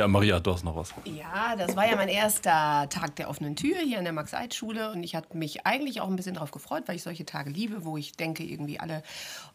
Ja, 0.00 0.08
Maria, 0.08 0.40
du 0.40 0.54
hast 0.54 0.64
noch 0.64 0.76
was. 0.76 0.94
Ja, 1.04 1.54
das 1.56 1.76
war 1.76 1.86
ja 1.86 1.94
mein 1.94 2.08
erster 2.08 2.88
Tag 2.88 3.16
der 3.16 3.28
offenen 3.28 3.54
Tür 3.54 3.76
hier 3.80 3.98
an 3.98 4.04
der 4.04 4.14
Max-Eid-Schule 4.14 4.92
und 4.92 5.02
ich 5.02 5.14
hatte 5.14 5.36
mich 5.36 5.66
eigentlich 5.66 6.00
auch 6.00 6.08
ein 6.08 6.16
bisschen 6.16 6.32
darauf 6.32 6.52
gefreut, 6.52 6.84
weil 6.86 6.96
ich 6.96 7.02
solche 7.02 7.26
Tage 7.26 7.50
liebe, 7.50 7.84
wo 7.84 7.98
ich 7.98 8.12
denke, 8.12 8.42
irgendwie 8.42 8.80
alle 8.80 9.02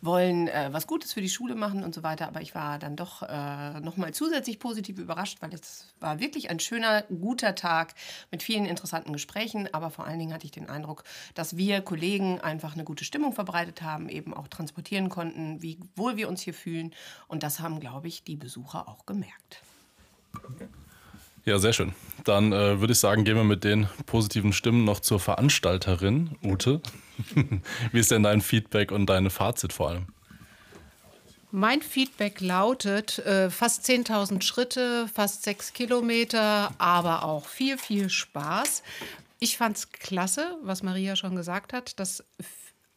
wollen 0.02 0.48
äh, 0.48 0.70
was 0.72 0.86
Gutes 0.86 1.14
für 1.14 1.22
die 1.22 1.32
Schule 1.32 1.56
machen 1.56 1.84
und 1.84 1.96
so 1.96 2.04
weiter. 2.04 2.28
Aber 2.28 2.42
ich 2.42 2.54
war 2.54 2.78
dann 2.78 2.96
doch 2.96 3.24
äh, 3.24 3.80
nochmal 3.80 4.14
zusätzlich 4.14 4.60
positiv 4.60 5.00
überrascht, 5.00 5.40
weil 5.42 5.52
es 5.52 5.96
war 6.00 6.20
wirklich 6.20 6.52
ein 6.52 6.60
schöner, 6.60 7.02
guter 7.02 7.56
Tag 7.56 7.96
mit 8.30 8.44
vielen 8.44 8.68
interessanten 8.68 9.14
Gesprächen. 9.14 9.68
Aber 9.74 9.90
vor 9.90 10.06
allen 10.06 10.20
Dingen 10.20 10.32
hatte 10.32 10.46
ich 10.46 10.52
den 10.52 10.70
Eindruck, 10.70 11.06
dass 11.34 11.58
wir 11.58 11.82
Kollegen 11.82 12.40
einfach 12.40 12.76
eine 12.76 12.84
gute 12.84 13.04
Stimmung 13.04 13.34
verbreitet 13.34 13.82
haben, 13.82 14.10
eben 14.10 14.32
auch 14.32 14.48
transportieren 14.48 15.10
konnten, 15.10 15.64
wie 15.64 15.80
wohl 15.96 16.18
wir 16.18 16.30
uns 16.30 16.42
hier 16.42 16.54
fühlen. 16.54 16.94
Und 17.28 17.42
das 17.42 17.62
haben, 17.62 17.80
glaube 17.80 18.08
ich, 18.08 18.24
die 18.24 18.36
Besucher 18.36 18.88
auch 18.88 19.08
gemerkt. 19.08 19.64
Ja, 21.46 21.60
sehr 21.60 21.74
schön. 21.74 21.94
Dann 22.24 22.52
äh, 22.52 22.80
würde 22.80 22.94
ich 22.94 23.00
sagen, 23.00 23.24
gehen 23.24 23.36
wir 23.36 23.44
mit 23.44 23.64
den 23.64 23.88
positiven 24.08 24.52
Stimmen 24.52 24.84
noch 24.84 25.00
zur 25.00 25.20
Veranstalterin, 25.20 26.32
Ute. 26.44 26.82
Wie 27.92 28.00
ist 28.00 28.10
denn 28.10 28.24
dein 28.24 28.42
Feedback 28.42 28.92
und 28.92 29.06
deine 29.06 29.30
Fazit 29.30 29.72
vor 29.72 29.90
allem? 29.90 30.08
Mein 31.52 31.82
Feedback 31.82 32.42
lautet 32.42 33.20
äh, 33.20 33.50
fast 33.50 33.86
10.000 33.88 34.42
Schritte, 34.42 35.08
fast 35.08 35.44
sechs 35.44 35.72
Kilometer, 35.72 36.74
aber 36.80 37.24
auch 37.24 37.46
viel, 37.46 37.78
viel 37.78 38.10
Spaß. 38.10 38.84
Ich 39.40 39.56
fand 39.56 39.78
es 39.78 39.92
klasse, 39.92 40.58
was 40.64 40.84
Maria 40.84 41.16
schon 41.16 41.36
gesagt 41.36 41.72
hat, 41.72 42.00
dass 42.00 42.24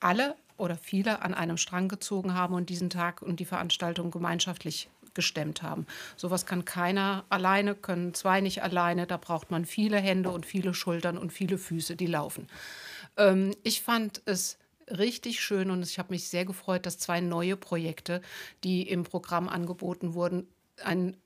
alle 0.00 0.34
oder 0.56 0.76
viele 0.76 1.22
an 1.22 1.34
einem 1.34 1.56
Strang 1.56 1.88
gezogen 1.88 2.34
haben 2.34 2.54
und 2.54 2.70
diesen 2.70 2.90
Tag 2.90 3.22
und 3.22 3.38
die 3.40 3.44
Veranstaltung 3.44 4.10
gemeinschaftlich 4.10 4.88
gestemmt 5.14 5.62
haben. 5.62 5.86
Sowas 6.16 6.46
kann 6.46 6.64
keiner 6.64 7.24
alleine, 7.28 7.74
können 7.74 8.14
zwei 8.14 8.40
nicht 8.40 8.62
alleine. 8.62 9.06
Da 9.06 9.16
braucht 9.16 9.50
man 9.50 9.64
viele 9.64 9.98
Hände 9.98 10.30
und 10.30 10.46
viele 10.46 10.74
Schultern 10.74 11.18
und 11.18 11.32
viele 11.32 11.58
Füße, 11.58 11.96
die 11.96 12.06
laufen. 12.06 12.46
Ähm, 13.16 13.54
ich 13.62 13.82
fand 13.82 14.22
es 14.24 14.58
richtig 14.90 15.40
schön 15.40 15.70
und 15.70 15.82
ich 15.82 15.98
habe 15.98 16.12
mich 16.12 16.28
sehr 16.28 16.44
gefreut, 16.44 16.86
dass 16.86 16.98
zwei 16.98 17.20
neue 17.20 17.56
Projekte, 17.56 18.22
die 18.64 18.88
im 18.88 19.04
Programm 19.04 19.48
angeboten 19.48 20.14
wurden, 20.14 20.48
ein 20.82 21.16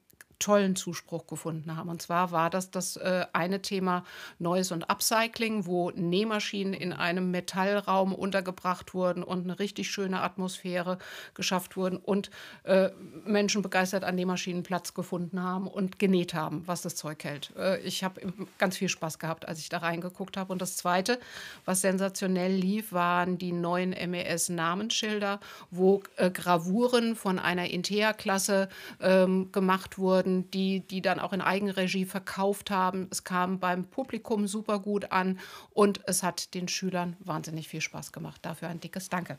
tollen 0.43 0.75
Zuspruch 0.75 1.27
gefunden 1.27 1.77
haben. 1.77 1.89
Und 1.89 2.03
zwar 2.03 2.33
war 2.33 2.51
das 2.51 2.71
das 2.71 2.97
äh, 2.97 3.27
eine 3.33 3.63
Thema 3.63 4.05
Neues 4.39 4.73
und 4.73 4.91
Upcycling, 4.91 5.67
wo 5.67 5.91
Nähmaschinen 5.93 6.75
in 6.75 6.93
einem 6.93 7.31
Metallraum 7.31 8.13
untergebracht 8.13 8.93
wurden 8.93 9.23
und 9.23 9.45
eine 9.45 9.59
richtig 9.61 9.91
schöne 9.91 10.21
Atmosphäre 10.21 10.99
geschafft 11.35 11.77
wurden 11.77 11.97
und 11.97 12.31
äh, 12.65 12.91
Menschen 13.25 13.63
begeistert 13.63 14.03
an 14.03 14.17
Nähmaschinen 14.17 14.65
Platz 14.65 14.95
gefunden 14.95 15.41
haben 15.41 15.69
und 15.69 16.01
genäht 16.01 16.35
haben, 16.35 16.67
was 16.67 16.83
das 16.83 16.97
Zeug 16.97 17.23
hält. 17.23 17.53
Äh, 17.57 17.81
ich 17.83 18.03
habe 18.03 18.21
ganz 18.59 18.77
viel 18.77 18.89
Spaß 18.89 19.21
gehabt, 19.21 19.47
als 19.47 19.61
ich 19.61 19.69
da 19.69 19.79
reingeguckt 19.79 20.37
habe. 20.37 20.53
Und 20.53 20.61
das 20.61 20.77
Zweite, 20.77 21.21
was 21.65 21.83
sensationell 21.83 22.53
lief, 22.53 22.93
waren 22.93 23.39
die 23.39 23.53
neuen 23.53 23.91
MES-Namensschilder, 23.91 25.39
wo 25.71 26.03
äh, 26.17 26.31
Gravuren 26.31 27.15
von 27.15 27.39
einer 27.39 27.71
Intea-Klasse 27.71 28.69
ähm, 29.01 29.53
gemacht 29.53 29.99
wurden 29.99 30.32
wurden, 30.33 30.51
die, 30.51 30.81
die 30.81 31.03
dann 31.03 31.21
auch 31.21 31.33
in 31.33 31.41
Eigenregie 31.41 32.05
verkauft 32.05 32.71
haben. 32.71 33.09
Es 33.11 33.25
kam 33.25 33.59
beim 33.59 33.85
Publikum 33.85 34.47
super 34.47 34.79
gut 34.79 35.13
an 35.13 35.39
und 35.73 36.01
es 36.07 36.23
hat 36.23 36.55
den 36.55 36.69
Schülern 36.69 37.17
wahnsinnig 37.21 37.69
viel 37.69 37.81
Spaß 37.81 38.13
gemacht. 38.13 38.41
Dafür 38.43 38.69
ein 38.69 38.81
dickes 38.81 39.09
Danke. 39.09 39.39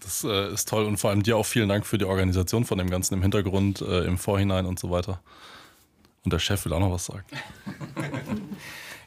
Das 0.00 0.24
äh, 0.24 0.52
ist 0.52 0.68
toll 0.68 0.84
und 0.84 0.98
vor 0.98 1.10
allem 1.10 1.22
dir 1.22 1.36
auch 1.36 1.46
vielen 1.46 1.68
Dank 1.68 1.86
für 1.86 1.96
die 1.96 2.04
Organisation 2.04 2.64
von 2.64 2.76
dem 2.78 2.90
Ganzen 2.90 3.14
im 3.14 3.22
Hintergrund, 3.22 3.80
äh, 3.80 4.04
im 4.04 4.18
Vorhinein 4.18 4.66
und 4.66 4.78
so 4.78 4.90
weiter. 4.90 5.20
Und 6.24 6.32
der 6.32 6.38
Chef 6.38 6.64
will 6.64 6.72
auch 6.72 6.80
noch 6.80 6.92
was 6.92 7.06
sagen. 7.06 7.24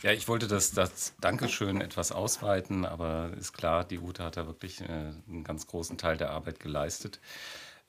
Ja, 0.03 0.11
ich 0.11 0.27
wollte 0.27 0.47
das, 0.47 0.73
das 0.73 1.15
Dankeschön 1.19 1.81
etwas 1.81 2.11
ausweiten, 2.11 2.85
aber 2.85 3.31
ist 3.35 3.51
klar, 3.51 3.83
die 3.83 3.97
Ute 3.97 4.23
hat 4.23 4.37
da 4.37 4.45
wirklich 4.45 4.79
äh, 4.79 4.85
einen 4.85 5.43
ganz 5.43 5.65
großen 5.65 5.97
Teil 5.97 6.17
der 6.17 6.29
Arbeit 6.29 6.59
geleistet 6.59 7.19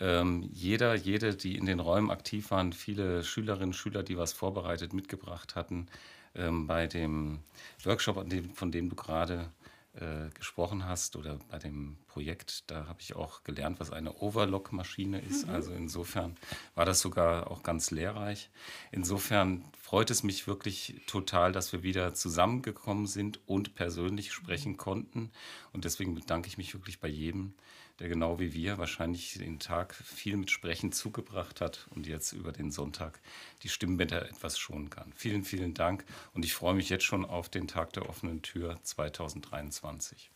ähm, 0.00 0.48
jeder, 0.52 0.94
jede, 0.94 1.34
die 1.34 1.56
in 1.56 1.66
den 1.66 1.80
Räumen 1.80 2.10
aktiv 2.10 2.50
waren, 2.50 2.72
viele 2.72 3.24
Schülerinnen 3.24 3.70
und 3.70 3.74
Schüler, 3.74 4.02
die 4.02 4.16
was 4.16 4.32
vorbereitet, 4.32 4.92
mitgebracht 4.92 5.56
hatten, 5.56 5.88
ähm, 6.34 6.66
bei 6.66 6.86
dem 6.86 7.40
Workshop, 7.84 8.24
von 8.54 8.70
dem 8.70 8.88
du 8.88 8.96
gerade 8.96 9.50
äh, 9.94 10.30
gesprochen 10.34 10.84
hast 10.84 11.16
oder 11.16 11.38
bei 11.50 11.58
dem 11.58 11.96
Projekt, 12.06 12.70
da 12.70 12.86
habe 12.86 13.00
ich 13.00 13.16
auch 13.16 13.42
gelernt, 13.42 13.80
was 13.80 13.90
eine 13.90 14.14
Overlock-Maschine 14.14 15.20
ist. 15.20 15.46
Mhm. 15.48 15.54
Also 15.54 15.72
insofern 15.72 16.36
war 16.76 16.84
das 16.84 17.00
sogar 17.00 17.50
auch 17.50 17.64
ganz 17.64 17.90
lehrreich. 17.90 18.50
Insofern 18.92 19.64
freut 19.76 20.10
es 20.10 20.22
mich 20.22 20.46
wirklich 20.46 21.00
total, 21.08 21.50
dass 21.50 21.72
wir 21.72 21.82
wieder 21.82 22.14
zusammengekommen 22.14 23.06
sind 23.06 23.40
und 23.46 23.74
persönlich 23.74 24.32
sprechen 24.32 24.76
konnten. 24.76 25.32
Und 25.72 25.84
deswegen 25.84 26.14
bedanke 26.14 26.46
ich 26.46 26.58
mich 26.58 26.74
wirklich 26.74 27.00
bei 27.00 27.08
jedem, 27.08 27.54
der 28.00 28.08
genau 28.08 28.38
wie 28.38 28.52
wir 28.52 28.78
wahrscheinlich 28.78 29.34
den 29.34 29.58
Tag 29.58 29.94
viel 29.94 30.36
mit 30.36 30.50
Sprechen 30.50 30.92
zugebracht 30.92 31.60
hat 31.60 31.86
und 31.90 32.06
jetzt 32.06 32.32
über 32.32 32.52
den 32.52 32.70
Sonntag 32.70 33.20
die 33.62 33.68
Stimmbänder 33.68 34.28
etwas 34.28 34.58
schonen 34.58 34.90
kann. 34.90 35.12
Vielen, 35.16 35.44
vielen 35.44 35.74
Dank 35.74 36.04
und 36.34 36.44
ich 36.44 36.54
freue 36.54 36.74
mich 36.74 36.88
jetzt 36.88 37.04
schon 37.04 37.24
auf 37.24 37.48
den 37.48 37.66
Tag 37.66 37.92
der 37.92 38.08
offenen 38.08 38.42
Tür 38.42 38.78
2023. 38.82 40.30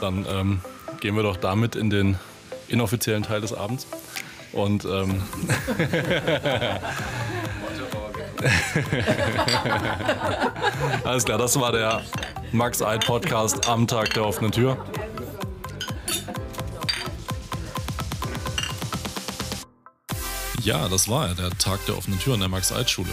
Dann 0.00 0.26
ähm, 0.28 0.60
gehen 1.00 1.16
wir 1.16 1.22
doch 1.22 1.36
damit 1.36 1.76
in 1.76 1.90
den 1.90 2.18
inoffiziellen 2.68 3.22
Teil 3.22 3.40
des 3.40 3.52
Abends. 3.52 3.86
Und 4.52 4.84
ähm, 4.84 5.22
Alles 11.04 11.24
klar, 11.24 11.38
das 11.38 11.58
war 11.58 11.72
der 11.72 12.02
Max 12.56 12.80
Eid 12.80 13.04
Podcast 13.04 13.68
am 13.68 13.86
Tag 13.86 14.14
der 14.14 14.24
offenen 14.24 14.50
Tür. 14.50 14.78
Ja, 20.62 20.88
das 20.88 21.06
war 21.06 21.28
er, 21.28 21.34
der 21.34 21.50
Tag 21.58 21.84
der 21.84 21.98
offenen 21.98 22.18
Tür 22.18 22.32
an 22.32 22.40
der 22.40 22.48
Max 22.48 22.72
Eid 22.72 22.88
Schule. 22.88 23.10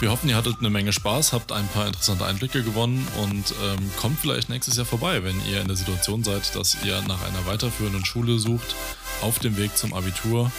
Wir 0.00 0.10
hoffen, 0.10 0.28
ihr 0.28 0.34
hattet 0.34 0.56
eine 0.58 0.70
Menge 0.70 0.92
Spaß, 0.92 1.32
habt 1.32 1.52
ein 1.52 1.68
paar 1.68 1.86
interessante 1.86 2.26
Einblicke 2.26 2.64
gewonnen 2.64 3.06
und 3.22 3.54
ähm, 3.64 3.90
kommt 3.96 4.18
vielleicht 4.18 4.48
nächstes 4.48 4.76
Jahr 4.76 4.86
vorbei, 4.86 5.22
wenn 5.22 5.40
ihr 5.46 5.60
in 5.60 5.68
der 5.68 5.76
Situation 5.76 6.24
seid, 6.24 6.54
dass 6.56 6.76
ihr 6.84 7.00
nach 7.02 7.22
einer 7.22 7.46
weiterführenden 7.46 8.04
Schule 8.04 8.40
sucht, 8.40 8.74
auf 9.22 9.38
dem 9.38 9.56
Weg 9.56 9.76
zum 9.76 9.94
Abitur 9.94 10.50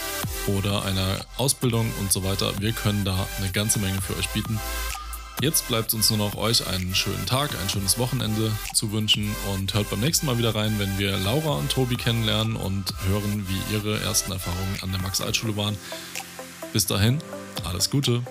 oder 0.46 0.86
einer 0.86 1.20
Ausbildung 1.36 1.92
und 2.00 2.10
so 2.12 2.24
weiter. 2.24 2.50
Wir 2.60 2.72
können 2.72 3.04
da 3.04 3.26
eine 3.36 3.50
ganze 3.52 3.78
Menge 3.78 4.00
für 4.00 4.16
euch 4.16 4.30
bieten. 4.30 4.58
Jetzt 5.40 5.68
bleibt 5.68 5.94
uns 5.94 6.10
nur 6.10 6.18
noch 6.18 6.34
euch 6.34 6.66
einen 6.66 6.96
schönen 6.96 7.24
Tag, 7.24 7.50
ein 7.62 7.68
schönes 7.68 7.96
Wochenende 7.96 8.50
zu 8.74 8.90
wünschen 8.90 9.32
und 9.54 9.72
hört 9.72 9.88
beim 9.88 10.00
nächsten 10.00 10.26
Mal 10.26 10.36
wieder 10.36 10.52
rein, 10.52 10.80
wenn 10.80 10.98
wir 10.98 11.16
Laura 11.16 11.52
und 11.52 11.70
Tobi 11.70 11.94
kennenlernen 11.94 12.56
und 12.56 12.92
hören, 13.06 13.46
wie 13.48 13.74
ihre 13.74 14.00
ersten 14.00 14.32
Erfahrungen 14.32 14.78
an 14.82 14.90
der 14.90 15.00
Max-Alt-Schule 15.00 15.56
waren. 15.56 15.78
Bis 16.72 16.86
dahin, 16.86 17.20
alles 17.64 17.88
Gute. 17.88 18.22